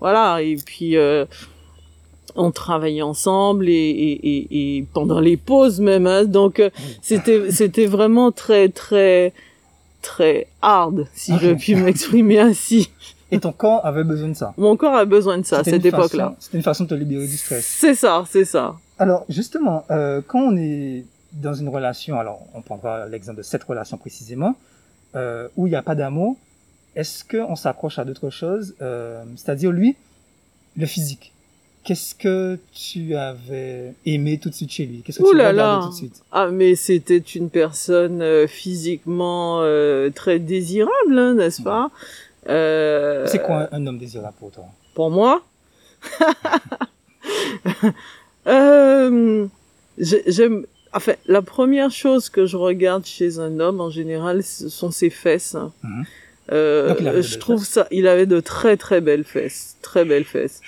voilà. 0.00 0.42
Et 0.42 0.56
puis 0.56 0.96
euh, 0.96 1.24
on 2.34 2.50
travaillait 2.50 3.02
ensemble 3.02 3.68
et, 3.68 3.72
et, 3.72 4.36
et, 4.36 4.78
et 4.78 4.86
pendant 4.92 5.20
les 5.20 5.36
pauses 5.36 5.80
même. 5.80 6.06
Hein. 6.06 6.24
Donc 6.24 6.58
euh, 6.58 6.70
c'était 7.00 7.50
c'était 7.52 7.86
vraiment 7.86 8.32
très 8.32 8.70
très 8.70 9.32
très 10.02 10.48
hard 10.60 11.06
si 11.14 11.36
je 11.38 11.50
Ok. 11.50 11.58
puis 11.58 11.74
m'exprimer 11.74 12.38
ainsi. 12.40 12.90
Et 13.30 13.40
ton 13.40 13.52
corps 13.52 13.86
avait 13.86 14.04
besoin 14.04 14.28
de 14.28 14.34
ça. 14.34 14.52
Mon 14.58 14.76
corps 14.76 14.94
a 14.94 15.06
besoin 15.06 15.38
de 15.38 15.46
ça 15.46 15.60
à 15.60 15.64
cette 15.64 15.84
époque-là. 15.86 16.34
C'était 16.38 16.58
une 16.58 16.62
façon 16.62 16.84
de 16.84 16.90
te 16.90 16.94
libérer 16.94 17.26
du 17.26 17.36
stress. 17.38 17.64
C'est 17.64 17.94
ça, 17.94 18.24
c'est 18.28 18.44
ça. 18.44 18.74
Alors, 18.98 19.24
justement, 19.30 19.84
euh, 19.90 20.20
quand 20.26 20.40
on 20.40 20.56
est 20.58 21.04
dans 21.32 21.54
une 21.54 21.70
relation, 21.70 22.20
alors 22.20 22.40
on 22.52 22.60
prendra 22.60 23.06
l'exemple 23.08 23.38
de 23.38 23.42
cette 23.42 23.64
relation 23.64 23.96
précisément, 23.96 24.54
euh, 25.14 25.48
où 25.56 25.66
il 25.66 25.70
n'y 25.70 25.76
a 25.76 25.82
pas 25.82 25.94
d'amour, 25.94 26.36
est-ce 26.94 27.24
qu'on 27.24 27.56
s'accroche 27.56 27.98
à 27.98 28.04
d'autres 28.04 28.28
choses 28.28 28.74
euh, 28.82 29.22
C'est-à-dire, 29.36 29.70
lui, 29.72 29.96
le 30.76 30.84
physique? 30.84 31.32
Qu'est-ce 31.84 32.14
que 32.14 32.58
tu 32.72 33.16
avais 33.16 33.94
aimé 34.06 34.38
tout 34.40 34.48
de 34.50 34.54
suite 34.54 34.70
chez 34.70 34.86
lui? 34.86 35.02
Qu'est-ce 35.04 35.18
que 35.18 35.24
Ouh 35.24 35.30
tu 35.32 35.36
là 35.36 35.52
là. 35.52 35.80
tout 35.82 35.90
de 35.90 35.94
suite? 35.94 36.22
Ah, 36.30 36.48
mais 36.48 36.74
c'était 36.76 37.18
une 37.18 37.50
personne 37.50 38.22
euh, 38.22 38.46
physiquement 38.46 39.60
euh, 39.62 40.08
très 40.10 40.38
désirable, 40.38 41.18
hein, 41.18 41.34
n'est-ce 41.34 41.62
pas? 41.62 41.90
Euh, 42.48 43.26
C'est 43.26 43.42
quoi 43.42 43.68
un, 43.72 43.78
un 43.82 43.86
homme 43.88 43.98
désirable 43.98 44.34
pour 44.38 44.50
toi? 44.52 44.64
Pour 44.94 45.10
moi? 45.10 45.44
J'ai- 49.98 50.22
J'aime... 50.26 50.66
Enfin, 50.94 51.14
la 51.26 51.40
première 51.42 51.90
chose 51.90 52.28
que 52.28 52.44
je 52.44 52.56
regarde 52.56 53.06
chez 53.06 53.38
un 53.38 53.60
homme, 53.60 53.80
en 53.80 53.88
général, 53.90 54.42
ce 54.42 54.68
sont 54.68 54.90
ses 54.90 55.08
fesses. 55.10 55.54
hein. 55.54 55.72
Mhm. 55.82 56.04
Donc, 56.88 56.98
je 57.22 57.38
trouve 57.38 57.60
fesses. 57.60 57.68
ça... 57.70 57.86
Il 57.90 58.06
avait 58.06 58.26
de 58.26 58.40
très 58.40 58.76
très 58.76 59.00
belles 59.00 59.24
fesses. 59.24 59.76
Très 59.80 60.04
belles 60.04 60.24
fesses. 60.24 60.60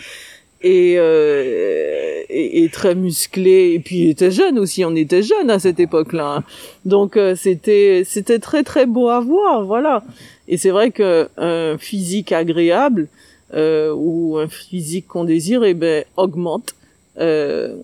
Et, 0.66 0.94
euh, 0.96 2.22
et, 2.30 2.64
et 2.64 2.68
très 2.70 2.94
musclé. 2.94 3.72
Et 3.74 3.80
puis 3.80 3.96
il 4.04 4.08
était 4.10 4.30
jeune 4.30 4.58
aussi. 4.58 4.82
On 4.84 4.94
était 4.96 5.22
jeunes 5.22 5.50
à 5.50 5.58
cette 5.58 5.78
époque-là. 5.78 6.36
hein. 6.38 6.44
Donc 6.86 7.16
euh, 7.18 7.34
c'était 7.36 8.02
c'était 8.06 8.38
très 8.38 8.62
très 8.62 8.86
beau 8.86 9.08
à 9.10 9.20
voir. 9.20 9.64
Voilà. 9.66 10.02
Et 10.48 10.56
c'est 10.56 10.70
vrai 10.70 10.90
que 10.90 11.28
un 11.36 11.76
physique 11.78 12.32
agréable 12.32 13.08
euh, 13.52 13.92
ou 13.94 14.38
un 14.38 14.48
physique 14.48 15.06
qu'on 15.06 15.24
désire, 15.24 15.64
eh 15.64 15.74
ben 15.74 16.04
augmente 16.16 16.74
euh, 17.18 17.76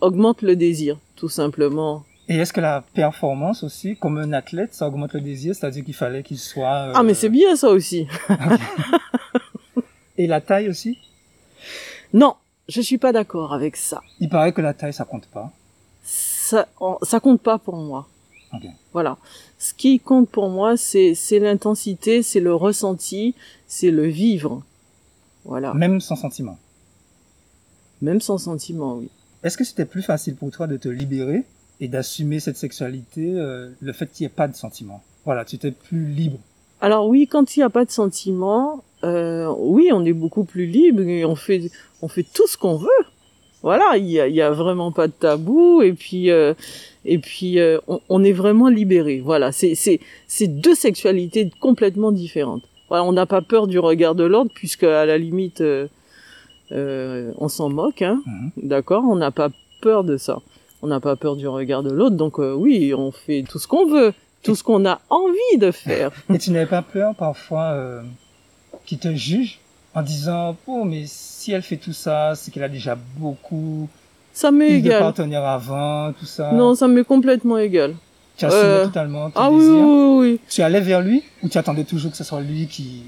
augmente 0.00 0.40
le 0.40 0.56
désir, 0.56 0.96
tout 1.16 1.28
simplement. 1.28 2.02
Et 2.28 2.36
est-ce 2.38 2.52
que 2.52 2.60
la 2.62 2.82
performance 2.94 3.62
aussi, 3.62 3.96
comme 3.96 4.16
un 4.18 4.32
athlète, 4.32 4.74
ça 4.74 4.88
augmente 4.88 5.12
le 5.12 5.20
désir? 5.20 5.54
C'est-à-dire 5.54 5.84
qu'il 5.84 5.94
fallait 5.94 6.22
qu'il 6.24 6.38
soit... 6.38 6.88
euh, 6.88 6.92
Ah 6.94 7.02
mais 7.04 7.14
c'est 7.14 7.28
bien 7.28 7.54
ça 7.56 7.68
aussi. 7.68 8.08
Et 10.18 10.26
la 10.26 10.40
taille 10.40 10.68
aussi? 10.68 10.98
Non, 12.12 12.34
je 12.68 12.80
suis 12.80 12.98
pas 12.98 13.12
d'accord 13.12 13.52
avec 13.52 13.76
ça. 13.76 14.02
Il 14.20 14.28
paraît 14.28 14.52
que 14.52 14.60
la 14.60 14.74
taille, 14.74 14.92
ça 14.92 15.04
compte 15.04 15.26
pas. 15.26 15.52
Ça 16.02 16.68
ça 17.02 17.20
compte 17.20 17.40
pas 17.40 17.58
pour 17.58 17.76
moi. 17.76 18.08
Voilà. 18.92 19.18
Ce 19.58 19.74
qui 19.74 20.00
compte 20.00 20.28
pour 20.28 20.48
moi, 20.48 20.76
c'est 20.76 21.14
c'est 21.14 21.38
l'intensité, 21.38 22.22
c'est 22.22 22.40
le 22.40 22.54
ressenti, 22.54 23.34
c'est 23.66 23.90
le 23.90 24.06
vivre. 24.06 24.62
Voilà. 25.44 25.74
Même 25.74 26.00
sans 26.00 26.16
sentiment. 26.16 26.58
Même 28.02 28.20
sans 28.20 28.38
sentiment, 28.38 28.96
oui. 28.96 29.10
Est-ce 29.42 29.56
que 29.56 29.64
c'était 29.64 29.84
plus 29.84 30.02
facile 30.02 30.36
pour 30.36 30.50
toi 30.50 30.66
de 30.66 30.76
te 30.76 30.88
libérer 30.88 31.44
et 31.80 31.88
d'assumer 31.88 32.40
cette 32.40 32.56
sexualité, 32.56 33.32
euh, 33.36 33.70
le 33.80 33.92
fait 33.92 34.10
qu'il 34.10 34.24
n'y 34.24 34.26
ait 34.26 34.34
pas 34.34 34.48
de 34.48 34.56
sentiment? 34.56 35.02
Voilà, 35.24 35.44
tu 35.44 35.56
étais 35.56 35.70
plus 35.70 36.06
libre. 36.06 36.38
Alors 36.80 37.08
oui, 37.08 37.26
quand 37.26 37.56
il 37.56 37.60
n'y 37.60 37.64
a 37.64 37.70
pas 37.70 37.84
de 37.84 37.90
sentiment, 37.90 38.82
euh, 39.06 39.54
oui, 39.58 39.90
on 39.92 40.04
est 40.04 40.12
beaucoup 40.12 40.44
plus 40.44 40.66
libre 40.66 41.02
et 41.02 41.24
on 41.24 41.36
fait, 41.36 41.70
on 42.02 42.08
fait 42.08 42.24
tout 42.24 42.46
ce 42.46 42.56
qu'on 42.56 42.76
veut. 42.76 42.88
Voilà, 43.62 43.96
il 43.96 44.06
y 44.06 44.20
a, 44.20 44.28
y 44.28 44.42
a 44.42 44.50
vraiment 44.50 44.92
pas 44.92 45.06
de 45.06 45.12
tabou 45.12 45.82
et 45.82 45.92
puis, 45.92 46.30
euh, 46.30 46.54
et 47.04 47.18
puis 47.18 47.58
euh, 47.58 47.78
on, 47.88 48.00
on 48.08 48.24
est 48.24 48.32
vraiment 48.32 48.68
libéré. 48.68 49.20
Voilà, 49.20 49.50
c'est, 49.52 50.00
deux 50.46 50.74
sexualités 50.74 51.50
complètement 51.60 52.12
différentes. 52.12 52.62
Voilà, 52.88 53.04
on 53.04 53.12
n'a 53.12 53.26
pas 53.26 53.42
peur 53.42 53.66
du 53.66 53.78
regard 53.78 54.14
de 54.14 54.24
l'autre 54.24 54.50
puisque 54.54 54.84
à 54.84 55.06
la 55.06 55.18
limite, 55.18 55.62
on 56.70 57.48
s'en 57.48 57.68
moque, 57.68 58.02
hein. 58.02 58.22
Mhm. 58.26 58.50
D'accord, 58.68 59.04
on 59.08 59.16
n'a 59.16 59.30
pas 59.30 59.50
peur 59.80 60.04
de 60.04 60.16
ça. 60.16 60.40
On 60.82 60.88
n'a 60.88 61.00
pas 61.00 61.16
peur 61.16 61.36
du 61.36 61.48
regard 61.48 61.82
de 61.82 61.90
l'autre, 61.90 62.16
donc 62.16 62.38
oui, 62.38 62.92
on 62.94 63.10
fait 63.10 63.44
tout 63.48 63.58
ce 63.58 63.66
qu'on 63.66 63.86
veut, 63.86 64.12
tout 64.42 64.54
ce 64.54 64.62
qu'on 64.62 64.84
a 64.86 65.00
envie 65.10 65.58
de 65.58 65.70
faire. 65.70 66.12
Et 66.32 66.38
tu 66.38 66.50
n'avais 66.50 66.66
pas 66.66 66.82
peur 66.82 67.14
parfois 67.14 68.02
qu'ils 68.86 68.98
te 68.98 69.14
jugent 69.14 69.58
en 69.94 70.02
disant 70.02 70.56
Oh, 70.66 70.84
mais 70.84 71.04
si 71.06 71.52
elle 71.52 71.62
fait 71.62 71.76
tout 71.76 71.92
ça, 71.92 72.34
c'est 72.34 72.50
qu'elle 72.50 72.64
a 72.64 72.68
déjà 72.68 72.96
beaucoup 73.18 73.88
Ça 74.32 74.50
m'est 74.50 74.70
eu 74.78 74.80
de 74.80 74.86
égal. 74.88 75.00
partenaires 75.00 75.44
avant, 75.44 76.12
tout 76.12 76.26
ça. 76.26 76.52
Non, 76.52 76.74
ça 76.74 76.86
m'est 76.88 77.04
complètement 77.04 77.58
égal. 77.58 77.94
Tu 78.36 78.44
assumais 78.44 78.62
euh, 78.62 78.84
totalement 78.86 79.30
ton 79.30 79.40
Ah 79.40 79.50
désir. 79.50 79.72
oui, 79.72 79.80
oui, 79.80 80.18
oui. 80.32 80.40
Tu 80.48 80.60
allais 80.62 80.80
vers 80.80 81.00
lui 81.00 81.22
ou 81.42 81.48
tu 81.48 81.56
attendais 81.58 81.84
toujours 81.84 82.10
que 82.10 82.16
ce 82.16 82.24
soit 82.24 82.40
lui 82.42 82.66
qui, 82.66 83.04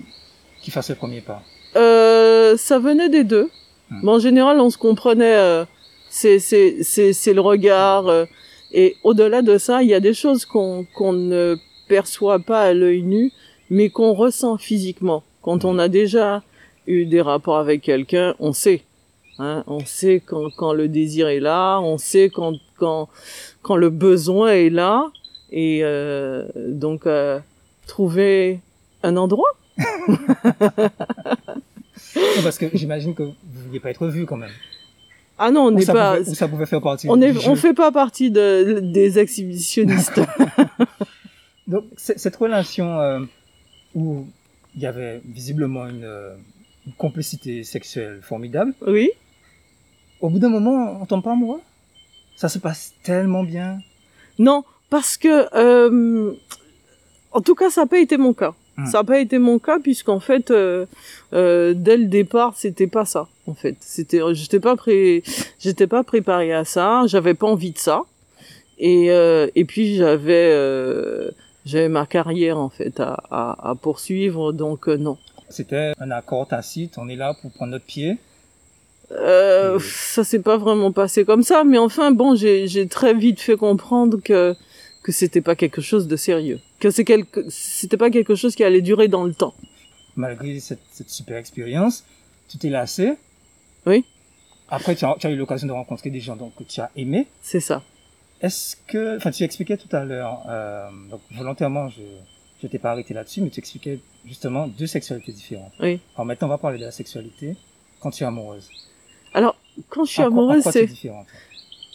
qui 0.63 0.71
fasse 0.71 0.89
le 0.89 0.95
premier 0.97 1.21
pas? 1.21 1.43
Euh, 1.77 2.57
ça 2.57 2.79
venait 2.79 3.09
des 3.11 3.25
deux. 3.25 3.51
Hmm. 3.91 4.01
Mais 4.03 4.11
en 4.11 4.19
général, 4.19 4.59
on 4.61 4.71
se 4.71 4.79
comprenait. 4.79 5.37
euh, 5.37 5.65
c'est 6.11 6.39
c'est 6.39 6.83
c'est 6.83 7.13
c'est 7.13 7.35
le 7.35 7.43
regard. 7.43 8.07
euh, 8.09 8.25
et 8.73 8.97
au-delà 9.05 9.43
de 9.43 9.59
ça, 9.59 9.83
il 9.83 9.89
y 9.91 9.95
a 9.95 10.01
des 10.01 10.15
choses 10.15 10.47
qu'on 10.47 10.87
qu'on 10.95 11.13
ne 11.13 11.57
perçoit 11.89 12.39
pas 12.39 12.63
à 12.63 12.73
l'œil 12.73 13.03
nu, 13.03 13.31
mais 13.69 13.91
qu'on 13.91 14.15
ressent 14.15 14.57
physiquement. 14.57 15.23
Quand 15.43 15.65
on 15.65 15.79
a 15.79 15.89
déjà 15.89 16.43
eu 16.87 17.07
des 17.07 17.21
rapports 17.21 17.59
avec 17.59 17.83
quelqu'un, 17.83 18.35
on 18.39 18.53
sait. 18.53 18.83
Hein, 19.39 19.63
on 19.67 19.85
sait 19.85 20.21
quand, 20.25 20.51
quand 20.57 20.73
le 20.73 20.89
désir 20.89 21.29
est 21.29 21.41
là, 21.41 21.79
on 21.79 21.97
sait 21.97 22.29
quand, 22.29 22.55
quand, 22.77 23.09
quand 23.63 23.77
le 23.77 23.91
besoin 23.91 24.53
est 24.53 24.71
là. 24.71 25.11
Et 25.51 25.81
euh, 25.83 26.47
donc, 26.57 27.07
euh, 27.07 27.39
trouver 27.87 28.61
un 29.03 29.17
endroit. 29.17 29.51
Non, 32.17 32.43
Parce 32.43 32.59
que 32.59 32.67
j'imagine 32.73 33.15
que 33.15 33.23
vous 33.23 33.35
ne 33.55 33.65
vouliez 33.65 33.81
pas 33.81 33.91
être 33.91 34.07
vu 34.07 34.25
quand 34.25 34.37
même. 34.37 34.53
Ah 35.39 35.51
non, 35.51 35.67
on 35.67 35.71
n'est 35.71 35.85
pas... 35.85 36.17
pouvait, 36.17 36.31
ou 36.31 36.35
ça 36.35 36.49
pouvait 36.49 36.67
faire 36.67 36.81
partie 36.81 37.07
On 37.09 37.21
est, 37.21 37.47
on 37.47 37.55
fait 37.55 37.75
pas 37.75 37.93
partie 37.93 38.31
de, 38.31 38.81
des 38.83 39.19
exhibitionnistes. 39.19 40.21
Donc, 41.67 41.85
cette 41.97 42.35
relation 42.37 42.99
euh, 42.99 43.21
où 43.95 44.27
il 44.79 44.83
y 44.83 44.87
avait 44.87 45.21
visiblement 45.25 45.89
une, 45.89 46.05
euh, 46.05 46.37
une 46.87 46.93
complicité 46.93 47.65
sexuelle 47.65 48.21
formidable, 48.23 48.75
oui. 48.87 49.11
au 50.21 50.31
bout 50.31 50.39
d'un 50.39 50.51
moment, 50.51 51.01
on 51.03 51.05
tombe 51.05 51.25
pas 51.25 51.33
amoureux 51.33 51.61
Ça 52.37 52.49
se 52.49 52.61
passe 52.61 52.95
tellement 53.03 53.43
bien. 53.43 53.81
Non, 54.39 54.63
parce 54.89 55.17
que, 55.17 55.53
euh, 55.57 56.33
en 57.33 57.41
tout 57.41 57.57
cas, 57.57 57.71
ça 57.71 57.81
n'a 57.81 57.87
pas 57.89 57.99
été 57.99 58.17
mon 58.19 58.35
cas. 58.35 58.55
Hmm. 58.77 58.87
Ça 58.87 58.99
n'a 58.99 59.05
pas 59.05 59.19
été 59.19 59.39
mon 59.39 59.59
cas 59.59 59.81
puisqu'en 59.81 60.21
fait, 60.21 60.53
euh, 60.53 60.87
euh, 61.33 61.75
dès 61.77 61.97
le 61.97 62.07
départ, 62.07 62.55
c'était 62.57 62.87
pas 62.87 63.05
ça. 63.05 63.27
En 63.49 63.55
fait, 63.55 63.77
c'était, 63.81 64.21
j'étais 64.33 64.61
pas 64.61 64.77
pré, 64.77 65.25
j'étais 65.59 65.89
pas 65.89 66.05
préparée 66.05 66.53
à 66.53 66.65
ça. 66.65 67.03
J'avais 67.07 67.35
pas 67.35 67.49
envie 67.49 67.73
de 67.73 67.79
ça. 67.79 68.03
Et 68.79 69.07
et 69.09 69.65
puis 69.65 69.97
j'avais 69.97 70.53
j'avais 71.69 71.89
ma 71.89 72.07
carrière 72.07 72.59
en 72.59 72.69
fait 72.69 72.99
à 73.01 73.17
à, 73.31 73.71
à 73.71 73.75
poursuivre. 73.75 74.53
Donc 74.53 74.89
euh, 74.89 74.97
non. 74.97 75.17
C'était 75.49 75.93
un 75.99 76.11
accord 76.11 76.47
tacite, 76.49 76.99
on 76.99 77.09
est 77.09 77.17
là 77.17 77.35
pour 77.41 77.51
prendre 77.53 77.73
notre 77.73 77.85
pied. 77.85 78.19
Euh, 79.11 79.79
ça 79.81 80.23
s'est 80.23 80.43
pas 80.43 80.59
vraiment 80.59 80.93
passé 80.93 81.25
comme 81.25 81.43
ça, 81.43 81.65
mais 81.65 81.79
enfin 81.79 82.11
bon, 82.11 82.35
j'ai 82.35 82.69
j'ai 82.69 82.87
très 82.89 83.15
vite 83.15 83.41
fait 83.41 83.57
comprendre 83.57 84.19
que 84.23 84.55
que 85.03 85.13
c'était 85.13 85.41
pas 85.41 85.57
quelque 85.57 85.81
chose 85.81 86.07
de 86.07 86.17
sérieux, 86.17 86.61
que 86.81 86.91
c'est 86.91 87.05
quelque 87.05 87.45
c'était 87.49 87.97
pas 87.97 88.11
quelque 88.11 88.35
chose 88.35 88.55
qui 88.55 88.65
allait 88.65 88.83
durer 88.83 89.09
dans 89.09 89.25
le 89.25 89.33
temps. 89.33 89.55
Malgré 90.17 90.61
cette, 90.61 90.83
cette 90.91 91.11
super 91.11 91.37
expérience, 91.39 92.05
tu 92.49 92.59
t'es 92.59 92.71
lassé. 92.71 93.15
Oui. 93.87 94.05
Après, 94.69 94.95
tu 94.95 95.05
as, 95.07 95.17
tu 95.19 95.27
as 95.27 95.31
eu 95.31 95.37
l'occasion 95.37 95.67
de 95.67 95.73
rencontrer 95.73 96.11
des 96.11 96.21
gens 96.21 96.37
donc, 96.37 96.55
que 96.57 96.65
tu 96.65 96.81
as 96.81 96.91
aimés. 96.97 97.27
C'est 97.41 97.61
ça. 97.61 97.83
Est-ce 98.41 98.77
que, 98.87 99.17
enfin, 99.17 99.31
tu 99.31 99.43
expliquais 99.43 99.77
tout 99.77 99.95
à 99.95 100.05
l'heure, 100.05 100.43
euh, 100.49 100.89
donc 101.11 101.21
volontairement, 101.33 101.89
je, 101.89 102.03
je 102.63 102.67
t'ai 102.67 102.79
pas 102.79 102.93
arrêté 102.93 103.15
là-dessus, 103.15 103.41
mais 103.41 103.51
tu 103.51 103.59
expliquais 103.59 103.99
justement 104.25 104.69
deux 104.69 104.87
sexualités 104.87 105.33
différentes. 105.33 105.73
Oui. 105.81 106.01
Alors 106.15 106.27
maintenant, 106.27 106.47
on 106.47 106.51
va 106.51 106.59
parler 106.59 106.79
de 106.79 106.85
la 106.85 106.93
sexualité 106.93 107.57
quand 108.01 108.11
tu 108.11 108.23
es 108.23 108.27
amoureuse. 108.27 108.69
Alors, 109.35 109.57
quand 109.89 110.05
je 110.05 110.13
suis 110.13 110.23
En 110.23 110.27
amoureuse, 110.27 110.65
c'est 110.71 110.89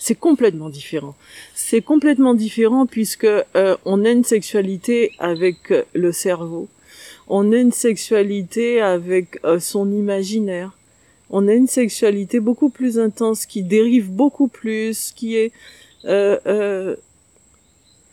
c'est 0.03 0.15
complètement 0.15 0.69
différent. 0.69 1.15
C'est 1.55 1.81
complètement 1.81 2.33
différent 2.33 2.85
puisque 2.85 3.23
euh, 3.23 3.77
on 3.85 4.03
a 4.03 4.09
une 4.09 4.25
sexualité 4.25 5.13
avec 5.17 5.71
euh, 5.71 5.83
le 5.93 6.11
cerveau. 6.11 6.67
On 7.29 7.53
a 7.53 7.55
une 7.55 7.71
sexualité 7.71 8.81
avec 8.81 9.39
euh, 9.45 9.61
son 9.61 9.89
imaginaire. 9.93 10.77
On 11.29 11.47
a 11.47 11.53
une 11.53 11.67
sexualité 11.67 12.41
beaucoup 12.41 12.69
plus 12.69 12.99
intense 12.99 13.45
qui 13.45 13.63
dérive 13.63 14.11
beaucoup 14.11 14.49
plus, 14.49 15.13
qui 15.15 15.37
est 15.37 15.53
euh, 16.05 16.37
euh, 16.47 16.95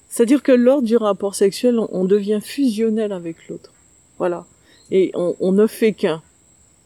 c'est-à-dire 0.08 0.42
que 0.42 0.52
lors 0.52 0.82
du 0.82 0.96
rapport 0.96 1.34
sexuel, 1.34 1.78
on, 1.78 1.88
on 1.92 2.04
devient 2.04 2.40
fusionnel 2.42 3.12
avec 3.12 3.36
l'autre. 3.48 3.70
Voilà. 4.18 4.44
Et 4.90 5.12
on, 5.14 5.36
on 5.40 5.52
ne 5.52 5.66
fait 5.66 5.92
qu'un. 5.92 6.22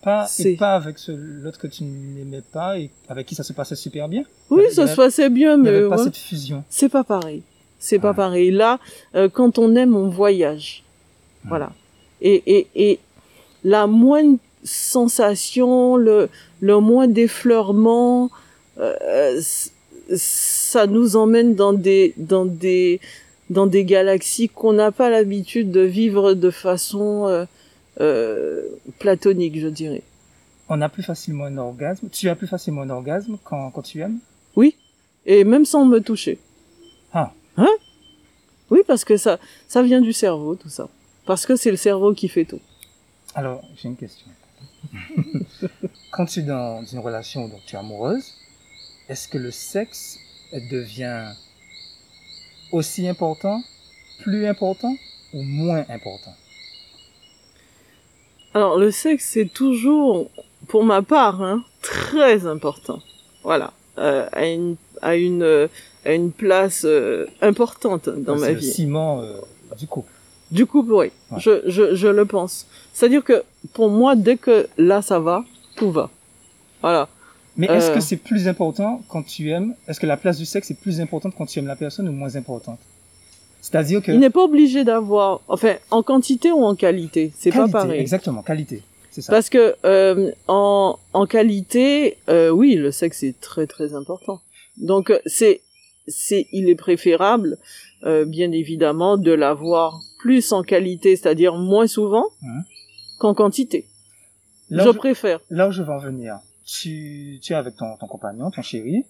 Pas, 0.03 0.27
et 0.41 0.57
pas 0.57 0.75
avec 0.75 0.97
l'autre 1.09 1.59
que 1.59 1.67
tu 1.67 1.83
n'aimais 1.85 2.43
pas 2.53 2.79
et 2.79 2.91
avec 3.09 3.27
qui 3.27 3.35
ça 3.35 3.43
se 3.43 3.55
passait 3.55 3.75
super 3.77 4.07
bien. 4.09 4.25
Oui, 4.51 4.65
Il 4.69 4.75
ça 4.75 4.87
se 4.87 4.95
passait 4.97 5.31
bien, 5.31 5.55
Il 5.55 5.63
n'y 5.63 5.63
mais 5.63 5.69
avait 5.77 5.89
pas 5.89 5.97
ouais. 5.97 6.05
cette 6.05 6.17
fusion. 6.19 6.63
c'est 6.69 6.91
pas 6.91 7.05
pareil. 7.05 7.43
C'est 7.79 7.99
pas 7.99 8.11
Ah. 8.11 8.15
pareil. 8.15 8.51
Là, 8.51 8.79
euh, 9.15 9.31
quand 9.31 9.59
on 9.59 9.75
aime, 9.77 9.97
on 9.97 10.09
voyage. 10.09 10.85
Voilà. 11.45 11.73
Et, 12.21 12.43
et, 12.59 12.67
et 12.75 12.99
la 13.65 13.87
moindre 13.87 14.39
sensation, 14.63 15.97
le, 15.97 16.29
le 16.61 16.79
moins 16.81 17.09
d'effleurement, 17.09 18.31
euh, 18.79 19.41
c- 19.41 19.71
ça 20.17 20.87
nous 20.87 21.17
emmène 21.17 21.55
dans 21.55 21.73
des, 21.73 22.15
dans 22.17 22.45
des, 22.45 23.01
dans 23.51 23.67
des 23.67 23.85
galaxies 23.85 24.49
qu'on 24.49 24.73
n'a 24.73 24.93
pas 24.93 25.11
l'habitude 25.11 25.71
de 25.71 25.81
vivre 25.81 26.35
de 26.35 26.51
façon 26.51 27.27
euh, 27.27 27.45
euh, 28.01 28.63
platonique, 28.99 29.59
je 29.59 29.69
dirais. 29.69 30.03
On 30.69 30.81
a 30.81 30.89
plus 30.89 31.03
facilement 31.03 31.45
un 31.45 31.59
orgasme. 31.59 32.09
Tu 32.11 32.29
as 32.29 32.35
plus 32.35 32.47
facilement 32.47 32.83
un 32.83 32.91
orgasme 32.91 33.39
quand, 33.45 33.71
quand 33.71 33.83
tu 33.83 34.01
aimes? 34.01 34.19
Oui. 34.57 34.77
Et 35.27 35.45
même 35.45 35.65
sans 35.65 35.85
me 35.85 36.01
toucher. 36.01 36.39
Ah. 37.13 37.33
Hein? 37.57 37.69
Oui, 38.71 38.81
parce 38.87 39.05
que 39.05 39.17
ça, 39.17 39.39
ça 39.69 39.83
vient 39.83 40.01
du 40.01 40.13
cerveau, 40.13 40.55
tout 40.55 40.69
ça. 40.69 40.89
Parce 41.27 41.47
que 41.47 41.57
c'est 41.57 41.71
le 41.71 41.77
cerveau 41.77 42.15
qui 42.15 42.29
fait 42.29 42.45
tout. 42.45 42.61
Alors, 43.35 43.63
j'ai 43.77 43.89
une 43.89 43.97
question. 43.97 44.27
Quand 46.11 46.27
tu 46.27 46.41
es 46.41 46.43
dans 46.43 46.85
une 46.85 46.99
relation 46.99 47.49
dont 47.49 47.61
tu 47.67 47.77
es 47.77 47.79
amoureuse, 47.79 48.35
est-ce 49.09 49.29
que 49.29 49.39
le 49.39 49.51
sexe 49.51 50.19
devient 50.53 51.33
aussi 52.73 53.07
important, 53.09 53.63
plus 54.23 54.47
important 54.47 54.95
ou 55.33 55.43
moins 55.43 55.85
important? 55.89 56.35
Alors, 58.55 58.79
le 58.79 58.91
sexe, 58.91 59.31
c'est 59.33 59.53
toujours, 59.53 60.31
pour 60.69 60.85
ma 60.85 61.03
part, 61.03 61.43
hein, 61.43 61.65
très 61.83 62.47
important. 62.47 63.01
Voilà. 63.43 63.73
Euh, 63.99 64.27
à 64.33 64.47
une, 64.47 64.77
à 65.03 65.17
une, 65.17 65.43
euh, 65.43 65.69
à 66.05 66.13
une 66.13 66.33
place 66.33 66.83
euh, 66.85 67.27
importante 67.43 68.09
dans 68.09 68.35
C'est 68.37 68.41
ma 68.41 68.51
le 68.53 68.59
vie. 68.59 68.71
ciment 68.73 69.21
euh, 69.23 69.37
du 69.79 69.87
couple. 69.87 70.11
Du 70.51 70.67
coup, 70.67 70.85
oui, 70.89 71.11
Ouais. 71.31 71.39
je, 71.39 71.63
je, 71.67 71.95
je 71.95 72.07
le 72.09 72.25
pense. 72.27 72.67
C'est-à-dire 72.93 73.25
que 73.25 73.43
pour 73.73 73.91
moi, 73.91 74.15
dès 74.15 74.37
que 74.37 74.69
là 74.79 75.03
ça 75.03 75.19
va, 75.19 75.45
tout 75.75 75.91
va. 75.91 76.11
Voilà. 76.83 77.09
Mais 77.57 77.67
est-ce 77.69 77.91
Euh. 77.91 77.95
que 77.95 78.01
c'est 78.01 78.17
plus 78.17 78.49
important 78.49 79.03
quand 79.09 79.23
tu 79.23 79.51
aimes 79.51 79.75
Est-ce 79.89 80.01
que 80.01 80.07
la 80.07 80.17
place 80.17 80.39
du 80.39 80.45
sexe 80.45 80.71
est 80.71 80.81
plus 80.81 81.01
importante 81.01 81.35
quand 81.37 81.47
tu 81.47 81.59
aimes 81.59 81.67
la 81.69 81.77
personne 81.77 82.09
ou 82.09 82.13
moins 82.13 82.35
importante? 82.37 82.81
C'est-à-dire 83.61 84.03
que 84.03 84.13
Il 84.13 84.19
n'est 84.21 84.31
pas 84.31 84.43
obligé 84.45 84.85
d'avoir, 84.85 85.41
enfin, 85.49 85.75
en 85.91 86.03
quantité 86.03 86.53
ou 86.53 86.65
en 86.65 86.75
qualité, 86.75 87.33
c'est 87.39 87.51
pas 87.53 87.69
pareil. 87.69 88.01
Exactement, 88.01 88.43
qualité. 88.43 88.83
C'est 89.11 89.23
ça. 89.23 89.33
Parce 89.33 89.49
que 89.49 89.77
euh, 89.87 90.33
en, 90.49 90.99
en 91.13 91.27
qualité, 91.27 92.19
euh, 92.29 92.51
oui, 92.51 92.75
le 92.75 92.91
sexe 92.91 93.23
est 93.23 93.41
très 93.41 93.67
très 93.67 93.95
important. 93.95 94.41
Donc 94.77 95.11
euh, 95.11 95.19
c'est 95.25 95.61
c'est 96.09 96.47
il 96.53 96.69
est 96.69 96.75
préférable, 96.75 97.57
euh, 98.05 98.25
bien 98.27 98.51
évidemment, 98.53 99.17
de 99.17 99.31
l'avoir 99.33 100.01
plus 100.19 100.53
en 100.53 100.63
qualité, 100.63 101.15
c'est-à-dire 101.17 101.55
moins 101.55 101.87
souvent 101.87 102.27
Mhm. 102.43 102.65
qu'en 103.21 103.35
quantité. 103.35 103.87
Là 104.69 104.85
je 104.85 104.91
je- 104.93 104.97
préfère. 104.99 105.41
là 105.49 105.69
où 105.69 105.71
je 105.73 105.83
vais 105.83 105.93
en 105.93 105.99
venir, 105.99 106.39
tu, 106.65 107.39
tu 107.43 107.53
es 107.53 107.57
avec 107.57 107.77
ton, 107.77 107.97
ton 107.99 108.07
compagnon, 108.07 108.51
ton 108.51 108.63
chéri, 108.63 109.05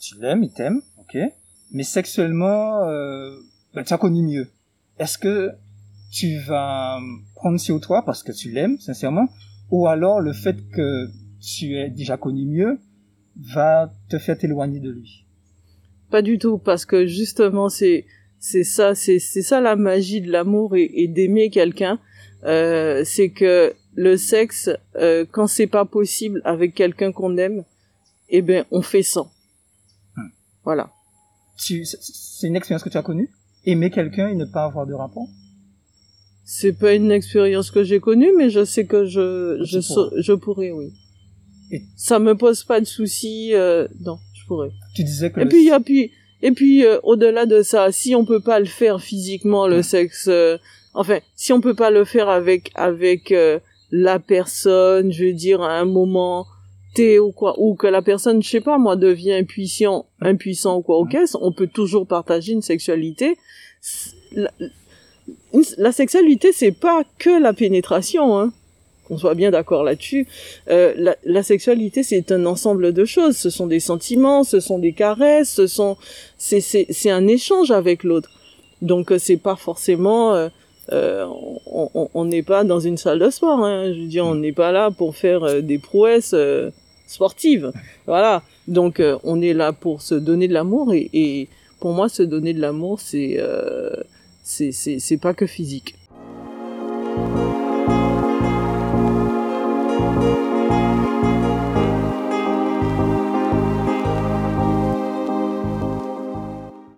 tu 0.00 0.20
l'aimes, 0.20 0.42
il 0.42 0.52
t'aime, 0.52 0.80
ok, 0.98 1.18
mais 1.72 1.82
sexuellement, 1.82 2.84
euh, 2.84 3.36
bah, 3.74 3.84
tu 3.84 3.92
as 3.92 3.98
connu 3.98 4.22
mieux. 4.22 4.48
Est-ce 4.98 5.18
que 5.18 5.50
tu 6.10 6.38
vas 6.38 6.98
prendre 7.34 7.58
sur 7.58 7.80
toi 7.80 8.04
parce 8.04 8.22
que 8.22 8.32
tu 8.32 8.50
l'aimes, 8.50 8.78
sincèrement, 8.78 9.28
ou 9.70 9.86
alors 9.88 10.20
le 10.20 10.32
fait 10.32 10.56
que 10.70 11.08
tu 11.40 11.76
aies 11.76 11.90
déjà 11.90 12.16
connu 12.16 12.44
mieux 12.46 12.78
va 13.36 13.92
te 14.08 14.18
faire 14.18 14.38
t'éloigner 14.38 14.80
de 14.80 14.90
lui? 14.90 15.26
Pas 16.10 16.22
du 16.22 16.38
tout, 16.38 16.58
parce 16.58 16.86
que 16.86 17.06
justement, 17.06 17.68
c'est 17.68 18.06
c'est 18.38 18.62
ça, 18.62 18.94
c'est 18.94 19.18
ça 19.18 19.60
la 19.60 19.74
magie 19.74 20.20
de 20.20 20.30
l'amour 20.30 20.76
et, 20.76 20.90
et 20.94 21.08
d'aimer 21.08 21.48
quelqu'un. 21.50 21.98
Euh, 22.44 23.02
c'est 23.04 23.30
que 23.30 23.74
le 23.96 24.16
sexe, 24.16 24.70
euh, 24.96 25.24
quand 25.30 25.46
c'est 25.46 25.66
pas 25.66 25.84
possible 25.84 26.40
avec 26.44 26.74
quelqu'un 26.74 27.12
qu'on 27.12 27.36
aime, 27.36 27.64
eh 28.28 28.42
ben 28.42 28.64
on 28.70 28.82
fait 28.82 29.02
sans. 29.02 29.30
Hmm. 30.16 30.28
Voilà. 30.64 30.90
tu, 31.58 31.84
c'est- 31.84 32.46
une 32.48 32.56
expérience 32.56 32.82
que 32.82 32.88
tu 32.88 32.96
as 32.98 33.02
connue? 33.02 33.30
Aimer 33.64 33.90
quelqu'un 33.90 34.28
et 34.28 34.34
ne 34.34 34.44
pas 34.44 34.64
avoir 34.64 34.86
de 34.86 34.92
rapport? 34.94 35.28
C'est 36.44 36.72
pas 36.74 36.92
une 36.94 37.10
expérience 37.10 37.70
que 37.70 37.84
j'ai 37.84 38.00
connue, 38.00 38.32
mais 38.36 38.50
je 38.50 38.64
sais 38.64 38.84
que 38.84 39.06
je 39.06 39.58
Tu 39.64 39.66
je 39.66 39.78
pourrais. 39.94 40.22
je 40.22 40.32
pourrais, 40.34 40.70
oui. 40.72 40.92
Et- 41.70 41.82
Ça 41.96 42.18
me 42.18 42.34
pose 42.36 42.64
pas 42.64 42.80
de 42.80 42.84
soucis. 42.84 43.54
Euh, 43.54 43.88
non, 44.00 44.18
je 44.34 44.44
pourrais. 44.46 44.70
Tu 44.94 45.04
disais 45.04 45.30
que 45.30 45.40
Et 45.40 45.44
le- 45.44 45.48
puis, 45.48 45.70
a 45.70 45.80
puis, 45.80 46.12
et 46.42 46.52
puis 46.52 46.84
euh, 46.84 46.98
au-delà 47.04 47.46
de 47.46 47.62
ça, 47.62 47.90
si 47.92 48.14
on 48.14 48.24
peut 48.26 48.40
pas 48.40 48.58
le 48.58 48.66
faire 48.66 49.00
physiquement, 49.00 49.66
le 49.66 49.76
Ouais. 49.76 49.82
sexe, 49.82 50.26
euh, 50.28 50.58
enfin, 50.92 51.20
si 51.36 51.52
on 51.54 51.60
peut 51.62 51.74
pas 51.74 51.90
le 51.90 52.04
faire 52.04 52.28
avec 52.28 52.70
avec 52.74 53.32
euh, 53.32 53.58
la 53.96 54.18
personne, 54.18 55.12
je 55.12 55.26
veux 55.26 55.32
dire 55.32 55.62
à 55.62 55.78
un 55.78 55.84
moment 55.84 56.48
T 56.94 57.20
ou 57.20 57.30
quoi, 57.30 57.54
ou 57.58 57.76
que 57.76 57.86
la 57.86 58.02
personne, 58.02 58.42
je 58.42 58.48
sais 58.48 58.60
pas 58.60 58.76
moi, 58.76 58.96
devient 58.96 59.34
impuissant, 59.34 60.06
impuissant 60.20 60.78
ou 60.78 60.82
quoi, 60.82 60.98
ok, 60.98 61.16
on 61.40 61.52
peut 61.52 61.68
toujours 61.68 62.04
partager 62.04 62.54
une 62.54 62.62
sexualité. 62.62 63.36
La, 65.78 65.92
sexualité, 65.92 66.50
c'est 66.52 66.72
pas 66.72 67.04
que 67.18 67.40
la 67.40 67.52
pénétration, 67.52 68.36
hein. 68.36 68.52
Qu'on 69.06 69.18
soit 69.18 69.34
bien 69.34 69.52
d'accord 69.52 69.84
là-dessus. 69.84 70.26
Euh, 70.70 70.92
la, 70.96 71.14
la 71.24 71.42
sexualité, 71.44 72.02
c'est 72.02 72.32
un 72.32 72.46
ensemble 72.46 72.92
de 72.92 73.04
choses. 73.04 73.36
Ce 73.36 73.50
sont 73.50 73.66
des 73.66 73.78
sentiments, 73.78 74.42
ce 74.44 74.58
sont 74.60 74.78
des 74.78 74.92
caresses, 74.92 75.50
ce 75.50 75.66
sont, 75.68 75.98
c'est, 76.38 76.62
c'est, 76.62 76.86
c'est 76.90 77.10
un 77.10 77.28
échange 77.28 77.70
avec 77.70 78.02
l'autre. 78.02 78.30
Donc, 78.82 79.12
euh, 79.12 79.18
c'est 79.18 79.36
pas 79.36 79.56
forcément, 79.56 80.34
euh, 80.34 80.48
euh, 80.92 81.26
on- 82.14 82.24
n'est 82.24 82.42
pas 82.42 82.64
dans 82.64 82.80
une 82.80 82.96
salle 82.96 83.18
de 83.18 83.30
sport. 83.30 83.64
Hein. 83.64 83.92
Je 83.92 84.00
veux 84.00 84.06
dire, 84.06 84.24
on 84.26 84.34
n'est 84.34 84.52
pas 84.52 84.72
là 84.72 84.90
pour 84.90 85.16
faire 85.16 85.42
euh, 85.44 85.60
des 85.60 85.78
prouesses 85.78 86.34
euh, 86.34 86.70
sportives. 87.06 87.72
Voilà. 88.06 88.42
Donc, 88.68 89.02
on 89.24 89.42
est 89.42 89.52
là 89.52 89.72
pour 89.72 90.00
se 90.02 90.14
donner 90.14 90.48
de 90.48 90.54
l'amour 90.54 90.92
et, 90.94 91.48
pour 91.80 91.92
moi, 91.92 92.08
se 92.08 92.22
donner 92.22 92.54
de 92.54 92.60
l'amour, 92.60 92.98
c'est, 93.00 93.38
c'est 94.42 95.16
pas 95.18 95.34
que 95.34 95.46
physique. 95.46 95.94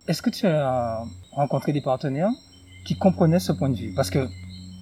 Est-ce 0.08 0.22
que 0.22 0.30
tu 0.30 0.46
as 0.46 1.02
rencontré 1.32 1.72
des 1.72 1.80
partenaires? 1.80 2.30
Qui 2.86 2.96
comprenaient 2.96 3.40
ce 3.40 3.52
point 3.52 3.68
de 3.68 3.76
vue 3.76 3.92
Parce 3.94 4.10
que 4.10 4.26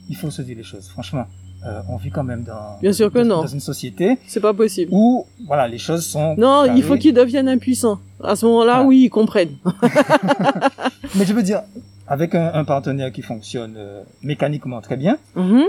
il 0.09 0.17
faut 0.17 0.31
se 0.31 0.43
dire 0.43 0.57
les 0.57 0.63
choses. 0.63 0.89
Franchement, 0.89 1.25
euh, 1.67 1.81
on 1.89 1.97
vit 1.97 2.11
quand 2.11 2.25
même 2.25 2.45
dans, 2.45 2.79
Bien 2.83 2.93
sûr 2.93 3.11
que 3.11 3.21
dans, 3.21 3.25
non. 3.37 3.41
dans 3.43 3.47
une 3.47 3.61
société 3.73 4.19
C'est 4.27 4.41
pas 4.41 4.53
possible. 4.53 4.91
où 4.93 5.27
voilà 5.47 5.67
les 5.67 5.79
choses 5.79 6.05
sont. 6.05 6.35
Non, 6.37 6.65
carrées. 6.67 6.77
il 6.79 6.83
faut 6.83 6.97
qu'ils 6.97 7.15
deviennent 7.15 7.49
impuissants. 7.49 7.99
À 8.23 8.37
ce 8.37 8.45
moment-là, 8.47 8.75
Voilà. 8.75 8.87
oui, 8.89 9.05
ils 9.05 9.11
comprennent. 9.11 9.57
Mais 11.17 11.25
je 11.25 11.33
veux 11.33 11.43
dire, 11.43 11.63
avec 12.07 12.35
un, 12.35 12.53
un 12.55 12.65
partenaire 12.65 13.13
qui 13.13 13.23
fonctionne 13.23 13.75
euh, 13.77 14.03
mécaniquement 14.23 14.81
très 14.81 14.97
bien, 14.97 15.17
Mhm. 15.37 15.65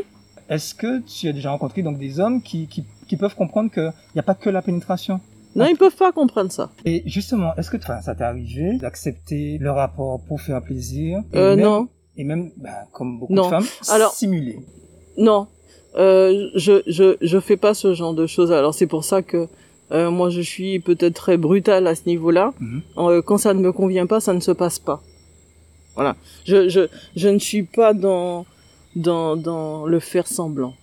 est-ce 0.50 0.76
que 0.76 1.00
tu 1.02 1.28
as 1.30 1.34
déjà 1.34 1.52
rencontré 1.52 1.82
donc 1.82 1.98
des 1.98 2.20
hommes 2.20 2.42
qui, 2.42 2.68
qui, 2.68 2.84
qui 3.08 3.16
peuvent 3.18 3.36
comprendre 3.36 3.72
qu'il 3.72 3.92
n'y 4.16 4.20
a 4.20 4.24
pas 4.24 4.36
que 4.36 4.50
la 4.50 4.62
pénétration? 4.62 5.20
Non, 5.56 5.66
ils 5.68 5.78
peuvent 5.78 5.96
pas 5.96 6.12
comprendre 6.12 6.52
ça. 6.52 6.70
Et 6.84 7.02
justement, 7.06 7.56
est-ce 7.56 7.72
que 7.72 7.78
ça 7.82 8.02
t'est 8.14 8.24
arrivé 8.26 8.78
d'accepter 8.78 9.58
le 9.58 9.72
rapport 9.72 10.20
pour 10.28 10.42
faire 10.42 10.62
plaisir? 10.62 11.22
Euh, 11.34 11.56
non, 11.56 11.88
Et 12.18 12.24
même, 12.24 12.52
ben, 12.58 12.72
comme 12.94 13.20
beaucoup 13.20 13.34
Non. 13.34 13.46
de 13.46 13.50
femmes, 13.50 13.66
Alors- 13.90 14.14
simuler. 14.14 14.60
non. 15.18 15.48
Euh, 15.98 16.50
je, 16.56 16.82
je, 16.88 17.16
je 17.22 17.40
fais 17.40 17.56
pas 17.58 17.74
ce 17.74 17.94
genre 17.94 18.14
de 18.14 18.28
choses. 18.28 18.52
Alors 18.52 18.74
c'est 18.74 18.88
pour 18.88 19.04
ça 19.04 19.22
que 19.22 19.48
Euh, 19.92 20.10
moi, 20.10 20.32
je 20.32 20.42
suis 20.42 20.80
peut-être 20.80 21.14
très 21.14 21.38
brutale 21.38 21.86
à 21.86 21.94
ce 21.94 22.02
niveau-là. 22.08 22.54
Mhm. 22.60 22.82
Euh, 22.98 23.22
quand 23.22 23.38
ça 23.38 23.54
ne 23.54 23.60
me 23.60 23.72
convient 23.72 24.08
pas, 24.08 24.20
ça 24.20 24.34
ne 24.34 24.40
se 24.40 24.50
passe 24.52 24.80
pas. 24.80 25.00
Voilà. 25.94 26.16
Je, 26.44 26.70
je, 26.70 26.88
je 27.16 27.30
ne 27.30 27.38
suis 27.38 27.62
pas 27.62 27.94
dans, 27.94 28.48
dans, 28.96 29.38
dans 29.38 29.86
le 29.86 30.00
faire 30.00 30.26
semblant. 30.28 30.74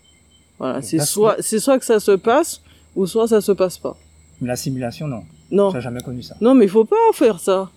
Voilà. 0.60 0.82
C'est 0.82 1.00
soit, 1.00 1.34
c'est 1.40 1.58
soit 1.58 1.80
que 1.80 1.84
ça 1.84 1.98
se 1.98 2.12
passe, 2.12 2.62
ou 2.94 3.06
soit 3.08 3.26
ça 3.26 3.40
se 3.40 3.50
passe 3.50 3.76
pas. 3.76 3.96
La 4.40 4.54
simulation, 4.54 5.08
non. 5.08 5.24
Non. 5.50 5.70
J'ai 5.72 5.80
jamais 5.80 6.00
connu 6.02 6.22
ça. 6.22 6.36
Non, 6.40 6.54
mais 6.54 6.66
il 6.66 6.70
faut 6.70 6.84
pas 6.84 7.10
faire 7.12 7.40
ça. 7.40 7.70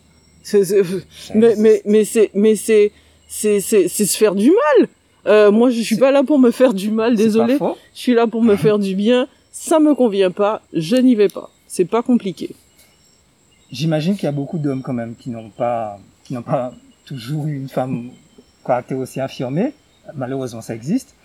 Mais, 1.34 1.56
mais, 1.58 1.82
mais 1.86 2.06
c'est, 2.06 2.30
mais 2.36 2.56
c'est, 2.56 2.92
c'est, 3.36 3.60
se 3.88 4.18
faire 4.18 4.36
du 4.36 4.50
mal. 4.50 4.88
Euh, 5.28 5.52
moi, 5.52 5.70
je 5.70 5.82
suis 5.82 5.98
pas 5.98 6.12
là 6.12 6.24
pour 6.24 6.40
me 6.40 6.52
faire 6.52 6.74
du 6.74 6.92
mal, 6.92 7.16
désolé. 7.16 7.58
Je 7.94 8.00
suis 8.00 8.14
là 8.14 8.28
pour 8.28 8.44
me 8.44 8.56
faire 8.56 8.80
du 8.80 8.96
bien. 8.96 9.28
Ça 9.52 9.80
me 9.80 9.96
convient 9.96 10.32
pas, 10.32 10.62
je 10.74 10.96
n'y 10.96 11.16
vais 11.16 11.30
pas. 11.30 11.50
C'est 11.68 11.86
pas 11.86 12.02
compliqué. 12.02 12.56
J'imagine 13.72 14.16
qu'il 14.16 14.26
y 14.26 14.28
a 14.28 14.32
beaucoup 14.32 14.58
d'hommes 14.58 14.82
quand 14.82 14.94
même 14.94 15.16
qui 15.16 15.30
n'ont 15.30 15.50
pas, 15.50 15.98
qui 16.24 16.34
n'ont 16.34 16.44
pas 16.44 16.74
toujours 17.06 17.48
eu 17.48 17.56
une 17.56 17.70
femme 17.70 18.12
caractère 18.66 18.98
aussi 18.98 19.20
affirmé. 19.20 19.74
Malheureusement, 20.14 20.62
ça 20.62 20.76
existe. 20.76 21.16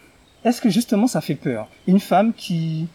Est-ce 0.45 0.61
que 0.61 0.71
justement 0.71 1.07
ça 1.07 1.21
fait 1.21 1.35
peur? 1.35 1.69
Une 1.87 2.01
femme 2.01 2.33
qui 2.33 2.87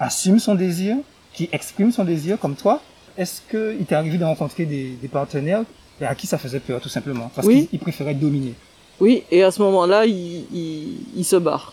assume 0.00 0.38
son 0.38 0.54
désir, 0.54 0.96
qui 1.32 1.48
exprime 1.52 1.92
son 1.92 2.04
désir 2.04 2.38
comme 2.38 2.56
toi, 2.56 2.82
est-ce 3.16 3.40
que 3.48 3.76
il 3.78 3.86
t'est 3.86 3.94
arrivé 3.94 4.18
de 4.18 4.24
rencontrer 4.24 4.66
des, 4.66 4.90
des 5.00 5.08
partenaires 5.08 5.64
à 6.04 6.14
qui 6.14 6.26
ça 6.26 6.36
faisait 6.38 6.60
peur 6.60 6.80
tout 6.80 6.88
simplement 6.88 7.30
Parce 7.34 7.46
Oui. 7.46 7.66
qu'ils 7.68 7.68
ils 7.74 7.78
préféraient 7.78 8.14
dominer. 8.14 8.54
Oui, 9.00 9.22
et 9.30 9.42
à 9.42 9.50
ce 9.50 9.60
moment-là, 9.62 10.06
il, 10.06 10.44
il, 10.54 10.88
il 11.16 11.24
se 11.24 11.36
barre. 11.36 11.72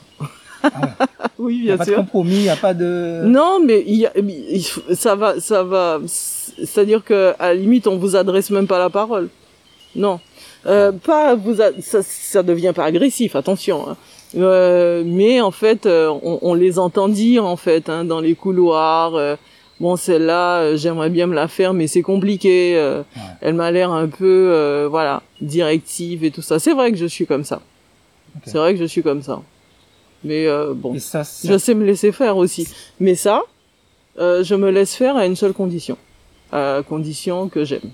Ah 0.64 0.70
ouais. 0.82 1.06
oui, 1.40 1.56
Il 1.60 1.64
n'y 1.66 1.72
a 1.72 1.76
bien 1.76 1.78
pas 1.78 1.86
de 1.86 1.90
sûr. 1.90 1.98
compromis, 2.00 2.36
il 2.36 2.42
n'y 2.44 2.50
a 2.50 2.56
pas 2.56 2.74
de... 2.74 3.22
Non, 3.26 3.60
mais 3.64 3.84
il 3.88 3.96
y 3.96 4.06
a, 4.06 4.12
il 4.18 4.62
ça 4.96 5.16
va, 5.16 5.40
ça 5.40 5.64
va. 5.64 6.00
C'est-à-dire 6.06 7.04
que 7.04 7.34
à 7.40 7.50
la 7.50 7.56
limite, 7.56 7.88
on 7.88 7.98
vous 7.98 8.16
adresse 8.16 8.50
même 8.50 8.68
pas 8.68 8.80
la 8.80 8.90
parole. 8.90 9.30
Non, 9.96 10.20
euh, 10.66 10.92
pas 10.92 11.36
vous. 11.36 11.62
a- 11.62 11.72
ça, 11.82 12.02
ça 12.04 12.44
devient 12.44 12.74
pas 12.76 12.86
agressif. 12.86 13.36
Attention. 13.36 13.90
hein. 13.90 13.98
Euh, 14.36 15.04
mais 15.06 15.42
en 15.42 15.52
fait, 15.52 15.86
euh, 15.86 16.10
on, 16.24 16.40
on 16.42 16.54
les 16.56 16.80
entend 16.80 17.08
dire 17.08 17.46
en 17.46 17.56
fait 17.58 17.88
hein, 17.90 18.04
dans 18.04 18.20
les 18.20 18.34
couloirs. 18.36 19.16
euh, 19.16 19.36
bon, 19.80 19.96
celle-là, 19.96 20.60
euh, 20.60 20.78
j'aimerais 20.78 21.10
bien 21.10 21.28
me 21.28 21.36
la 21.36 21.48
faire, 21.48 21.74
mais 21.74 21.88
c'est 21.88 22.02
compliqué. 22.02 22.76
euh, 22.78 23.02
Ouais. 23.16 23.22
Elle 23.42 23.54
m'a 23.56 23.72
l'air 23.72 23.92
un 23.92 24.08
peu, 24.08 24.50
euh, 24.54 24.88
voilà, 24.90 25.22
directive 25.42 26.24
et 26.24 26.32
tout 26.32 26.42
ça. 26.42 26.60
C'est 26.60 26.74
vrai 26.74 26.92
que 26.92 26.98
je 26.98 27.06
suis 27.06 27.26
comme 27.26 27.44
ça. 27.44 27.62
C'est 28.46 28.58
vrai 28.58 28.74
que 28.74 28.80
je 28.80 28.86
suis 28.86 29.04
comme 29.04 29.22
ça. 29.22 29.42
Mais 30.24 30.48
euh, 30.48 30.74
bon. 30.74 30.94
Et 30.96 31.00
ça, 31.00 31.24
ça- 31.24 31.48
Je 31.52 31.58
sais 31.58 31.74
me 31.76 31.86
laisser 31.86 32.12
faire 32.12 32.38
aussi. 32.38 32.68
Mais 33.00 33.16
ça, 33.16 33.42
je 34.18 34.56
me 34.56 34.70
laisse 34.72 34.96
faire 34.96 35.16
à 35.18 35.26
une 35.26 35.36
seule 35.36 35.54
condition. 35.54 35.98
À 36.52 36.82
condition 36.88 37.50
que 37.50 37.66
j'aime. 37.66 37.92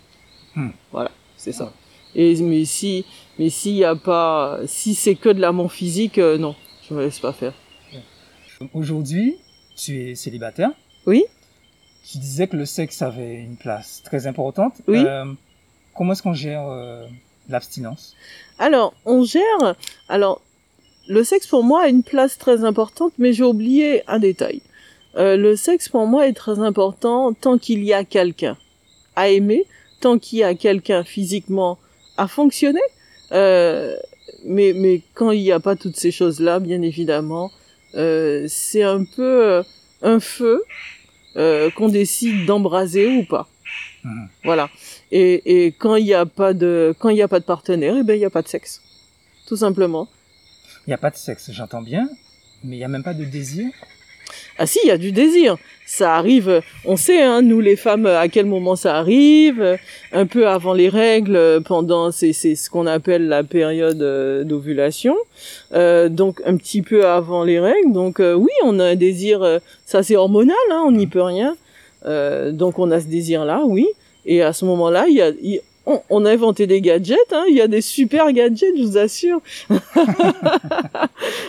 Hmm. 0.56 0.70
Voilà, 0.92 1.12
c'est 1.38 1.52
ça. 1.54 1.72
Et 2.16 2.36
mais 2.42 2.66
si 2.66 3.06
mais 3.38 3.50
s'il 3.50 3.76
y 3.76 3.86
a 3.86 3.96
pas 3.96 4.60
si 4.66 4.96
c'est 4.96 5.16
que 5.16 5.30
de 5.30 5.40
l'amour 5.40 5.72
physique 5.72 6.18
non, 6.18 6.56
je 6.90 6.94
me 6.94 7.04
laisse 7.04 7.20
pas 7.20 7.32
faire. 7.34 7.54
Aujourd'hui, 8.74 9.38
tu 9.76 10.10
es 10.10 10.16
célibataire. 10.16 10.72
Oui 11.06 11.24
Tu 12.04 12.18
disais 12.18 12.48
que 12.48 12.58
le 12.58 12.66
sexe 12.66 13.02
avait 13.02 13.36
une 13.36 13.56
place 13.56 14.02
très 14.04 14.28
importante. 14.28 14.74
Oui. 14.88 15.04
Euh, 15.06 15.26
comment 15.96 16.14
est-ce 16.14 16.24
qu'on 16.24 16.34
gère 16.34 16.68
euh, 16.68 17.06
l'abstinence? 17.50 18.16
Alors, 18.58 18.94
on 19.06 19.24
gère 19.24 19.76
alors 20.08 20.42
le 21.08 21.24
sexe 21.24 21.48
pour 21.48 21.64
moi 21.64 21.84
a 21.84 21.88
une 21.88 22.04
place 22.04 22.38
très 22.38 22.64
importante 22.64 23.14
mais 23.18 23.34
j'ai 23.34 23.44
oublié 23.44 24.04
un 24.08 24.20
détail. 24.20 24.62
Euh, 25.16 25.36
le 25.38 25.56
sexe 25.56 25.90
pour 25.90 26.06
moi 26.06 26.28
est 26.28 26.34
très 26.34 26.60
important 26.60 27.34
tant 27.34 27.58
qu'il 27.58 27.84
y 27.84 27.94
a 27.94 28.04
quelqu'un 28.04 28.58
à 29.16 29.30
aimer, 29.30 29.66
tant 30.02 30.20
qu'il 30.20 30.40
y 30.40 30.44
a 30.44 30.54
quelqu'un 30.54 31.04
physiquement 31.04 31.78
à 32.18 32.28
fonctionner. 32.28 32.82
Euh, 33.32 33.96
mais, 34.46 34.74
mais 34.76 35.02
quand 35.16 35.32
il 35.32 35.42
n'y 35.42 35.52
a 35.52 35.60
pas 35.60 35.76
toutes 35.76 35.98
ces 35.98 36.12
choses-là, 36.12 36.60
bien 36.60 36.82
évidemment, 36.82 37.52
euh, 37.96 38.46
c'est 38.48 38.84
un 38.84 39.04
peu 39.04 39.64
un 40.02 40.20
feu 40.20 40.64
euh, 41.38 41.70
qu'on 41.72 41.90
décide 41.90 42.46
d'embraser 42.46 43.08
ou 43.08 43.24
pas. 43.26 43.48
Mhm. 44.04 44.30
Voilà. 44.44 44.70
Et, 45.12 45.66
et 45.66 45.72
quand 45.72 45.96
il 45.96 46.06
n'y 46.06 46.14
a 46.14 46.26
pas 46.26 46.54
de 46.54 46.96
quand 47.00 47.10
il 47.10 47.18
y 47.18 47.22
a 47.22 47.28
pas 47.28 47.40
de 47.40 47.46
partenaire, 47.46 47.96
eh 47.98 48.04
ben 48.04 48.14
il 48.14 48.20
n'y 48.20 48.26
a 48.26 48.30
pas 48.30 48.42
de 48.42 48.48
sexe, 48.48 48.82
tout 49.48 49.58
simplement. 49.58 50.08
Il 50.88 50.90
n'y 50.90 50.94
a 50.94 50.98
pas 50.98 51.12
de 51.12 51.18
sexe, 51.18 51.52
j'entends 51.52 51.82
bien, 51.82 52.10
mais 52.64 52.76
il 52.76 52.80
n'y 52.80 52.86
a 52.86 52.88
même 52.88 53.04
pas 53.04 53.14
de 53.14 53.26
désir. 53.26 53.70
Ah 54.58 54.66
si, 54.66 54.80
il 54.84 54.88
y 54.88 54.92
a 54.92 54.98
du 54.98 55.12
désir. 55.12 55.58
Ça 55.86 56.16
arrive, 56.16 56.62
on 56.86 56.96
sait, 56.96 57.24
hein, 57.24 57.42
nous 57.42 57.62
les 57.62 57.76
femmes, 57.76 58.06
à 58.06 58.28
quel 58.28 58.46
moment 58.46 58.76
ça 58.76 58.96
arrive, 58.98 59.80
un 60.12 60.26
peu 60.28 60.48
avant 60.48 60.74
les 60.74 60.88
règles, 60.88 61.62
pendant, 61.66 62.12
c'est, 62.12 62.32
ce 62.34 62.70
qu'on 62.70 62.86
appelle 62.86 63.28
la 63.28 63.44
période 63.44 64.02
euh, 64.02 64.44
d'ovulation, 64.44 65.16
Euh, 65.74 66.08
donc 66.10 66.42
un 66.46 66.58
petit 66.58 66.82
peu 66.84 67.06
avant 67.08 67.44
les 67.44 67.60
règles. 67.60 67.92
Donc 67.94 68.20
euh, 68.20 68.34
oui, 68.34 68.52
on 68.64 68.80
a 68.80 68.86
un 68.86 68.96
désir, 68.96 69.60
ça 69.86 70.04
c'est 70.04 70.16
hormonal, 70.16 70.56
hein, 70.72 70.84
on 70.86 70.92
n'y 70.92 71.08
peut 71.08 71.24
rien. 71.24 71.56
Donc 72.52 72.78
on 72.80 72.92
a 72.92 73.00
ce 73.02 73.08
désir-là, 73.08 73.62
oui. 73.66 73.88
Et 74.26 74.42
à 74.44 74.54
ce 74.54 74.66
moment-là, 74.66 75.06
il 75.10 75.16
y 75.16 75.22
a, 75.22 75.30
il- 75.42 75.62
on, 75.90 76.02
on 76.10 76.26
a 76.26 76.32
inventé 76.32 76.68
des 76.68 76.82
gadgets, 76.82 77.32
hein, 77.34 77.44
il 77.50 77.56
y 77.56 77.62
a 77.62 77.68
des 77.68 77.82
super 77.82 78.32
gadgets, 78.32 78.74
je 78.78 78.84
vous 78.84 78.98
assure. 78.98 79.40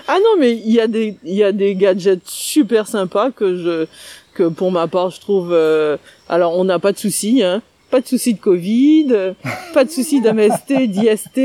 Ah 0.09 0.18
non, 0.18 0.35
mais 0.38 0.53
il 0.53 0.72
y 0.72 0.81
a 0.81 0.87
des 0.88 1.16
il 1.24 1.35
y 1.35 1.44
a 1.44 1.53
des 1.53 1.74
gadgets 1.74 2.20
super 2.26 2.87
sympas 2.88 3.31
que 3.31 3.57
je 3.57 3.87
que 4.35 4.48
pour 4.48 4.70
ma 4.72 4.87
part 4.88 5.11
je 5.11 5.20
trouve. 5.20 5.53
euh, 5.53 5.96
alors 6.29 6.59
on 6.59 6.64
n'a 6.64 6.79
pas 6.79 6.92
de 6.92 6.98
soucis, 6.98 7.42
hein. 7.42 7.62
Pas 7.90 8.00
de 8.00 8.07
soucis 8.07 8.35
de 8.35 8.38
Covid, 8.38 9.09
euh, 9.11 9.33
pas 9.74 9.85
de 9.85 9.90
soucis 9.90 10.20
d'MST, 10.20 10.87
d'IST, 10.87 11.40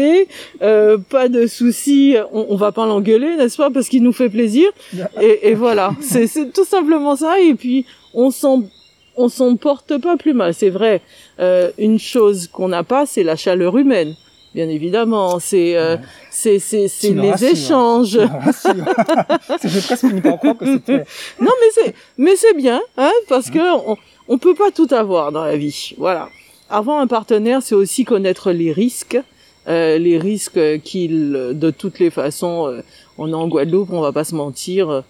euh, 0.61 0.99
pas 1.09 1.27
de 1.27 1.47
soucis, 1.47 2.15
on, 2.31 2.45
on 2.49 2.55
va 2.55 2.71
pas 2.71 2.85
l'engueuler, 2.85 3.35
n'est-ce 3.35 3.57
pas, 3.57 3.71
parce 3.71 3.89
qu'il 3.89 4.03
nous 4.03 4.13
fait 4.13 4.29
plaisir. 4.29 4.69
Et, 5.19 5.49
et 5.49 5.53
voilà, 5.55 5.95
c'est 6.01 6.27
c'est 6.27 6.51
tout 6.53 6.65
simplement 6.65 7.15
ça. 7.15 7.39
Et 7.41 7.55
puis 7.55 7.85
on 8.13 8.29
s'en 8.29 8.63
on 9.17 9.29
s'en 9.29 9.55
porte 9.55 9.97
pas 9.99 10.17
plus 10.17 10.33
mal, 10.33 10.53
c'est 10.53 10.69
vrai. 10.69 11.01
Euh, 11.39 11.71
une 11.77 11.99
chose 11.99 12.47
qu'on 12.47 12.67
n'a 12.69 12.83
pas, 12.83 13.05
c'est 13.05 13.23
la 13.23 13.35
chaleur 13.35 13.77
humaine, 13.77 14.15
bien 14.53 14.67
évidemment. 14.69 15.39
C'est 15.39 15.75
euh, 15.77 15.95
Ouais. 15.97 16.01
c'est 16.31 16.59
c'est 16.59 16.87
c'est 16.87 17.09
Tu 17.09 17.13
me 17.13 17.21
les 17.23 17.31
rassures. 17.31 17.49
échanges. 17.49 18.19
J'ai 19.63 19.81
presque 19.81 20.21
croire 20.21 20.57
que 20.57 20.65
c'était... 20.65 21.03
Non, 21.39 21.51
mais 21.59 21.69
c'est, 21.73 21.95
mais 22.17 22.35
c'est 22.35 22.53
bien, 22.55 22.81
hein, 22.97 23.11
parce 23.29 23.49
que 23.49 23.87
on, 23.87 23.97
on 24.27 24.37
peut 24.37 24.55
pas 24.55 24.71
tout 24.71 24.87
avoir 24.91 25.31
dans 25.31 25.43
la 25.45 25.57
vie. 25.57 25.93
Voilà. 25.97 26.29
Avoir 26.69 26.99
un 26.99 27.07
partenaire, 27.07 27.61
c'est 27.61 27.75
aussi 27.75 28.05
connaître 28.05 28.51
les 28.51 28.71
risques, 28.71 29.19
euh, 29.67 29.97
les 29.97 30.17
risques 30.17 30.59
qu'il, 30.83 31.31
de 31.53 31.69
toutes 31.71 31.99
les 31.99 32.09
façons, 32.09 32.67
euh, 32.67 32.81
on 33.17 33.29
est 33.29 33.33
en 33.35 33.47
Guadeloupe, 33.47 33.89
on 33.91 34.01
va 34.01 34.11
pas 34.11 34.23
se 34.23 34.35
mentir. 34.35 35.03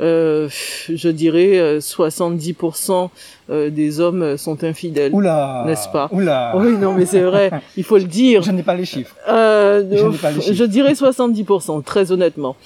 Euh, 0.00 0.48
je 0.88 1.08
dirais 1.08 1.58
euh, 1.58 1.80
70% 1.80 3.08
euh, 3.50 3.70
des 3.70 4.00
hommes 4.00 4.36
sont 4.36 4.62
infidèles. 4.62 5.12
Oula 5.12 5.64
N'est-ce 5.66 5.88
pas? 5.88 6.08
Oula 6.12 6.52
Oui, 6.56 6.72
non, 6.76 6.92
mais 6.92 7.04
c'est 7.06 7.22
vrai, 7.22 7.50
il 7.76 7.84
faut 7.84 7.98
le 7.98 8.04
dire. 8.20 8.42
Je 8.42 8.52
n'ai 8.52 8.62
pas 8.62 8.74
les 8.76 8.84
chiffres. 8.84 9.14
Euh, 9.28 9.82
Je 9.90 10.16
pas 10.20 10.30
les 10.30 10.40
chiffres. 10.40 10.54
je 10.54 10.64
dirais 10.64 10.92
70%, 10.92 11.82
très 11.82 12.12
honnêtement. 12.12 12.56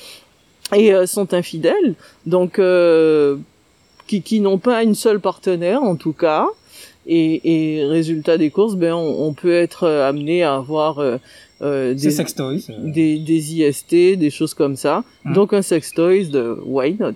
Et 0.74 0.92
euh, 0.94 1.06
sont 1.06 1.34
infidèles, 1.34 1.94
donc 2.26 2.58
euh, 2.58 3.36
qui, 4.06 4.22
qui 4.22 4.40
n'ont 4.40 4.58
pas 4.58 4.82
une 4.82 4.94
seule 4.94 5.20
partenaire 5.20 5.82
en 5.82 5.96
tout 5.96 6.12
cas. 6.12 6.46
Et, 7.06 7.78
et 7.80 7.84
résultat 7.84 8.38
des 8.38 8.50
courses, 8.50 8.76
ben 8.76 8.94
on, 8.94 9.26
on 9.26 9.32
peut 9.32 9.52
être 9.52 9.84
euh, 9.88 10.08
amené 10.08 10.44
à 10.44 10.54
avoir 10.54 11.02
euh, 11.62 11.94
des, 11.94 12.10
sextoys. 12.10 12.60
euh, 12.70 12.90
des, 12.90 13.18
des 13.18 13.54
IST, 13.54 13.90
des 14.16 14.30
choses 14.30 14.54
comme 14.54 14.76
ça. 14.76 15.04
Hmm. 15.24 15.32
Donc 15.34 15.52
un 15.52 15.62
sextoys 15.62 16.28
de 16.28 16.58
why 16.64 16.96
not? 16.98 17.14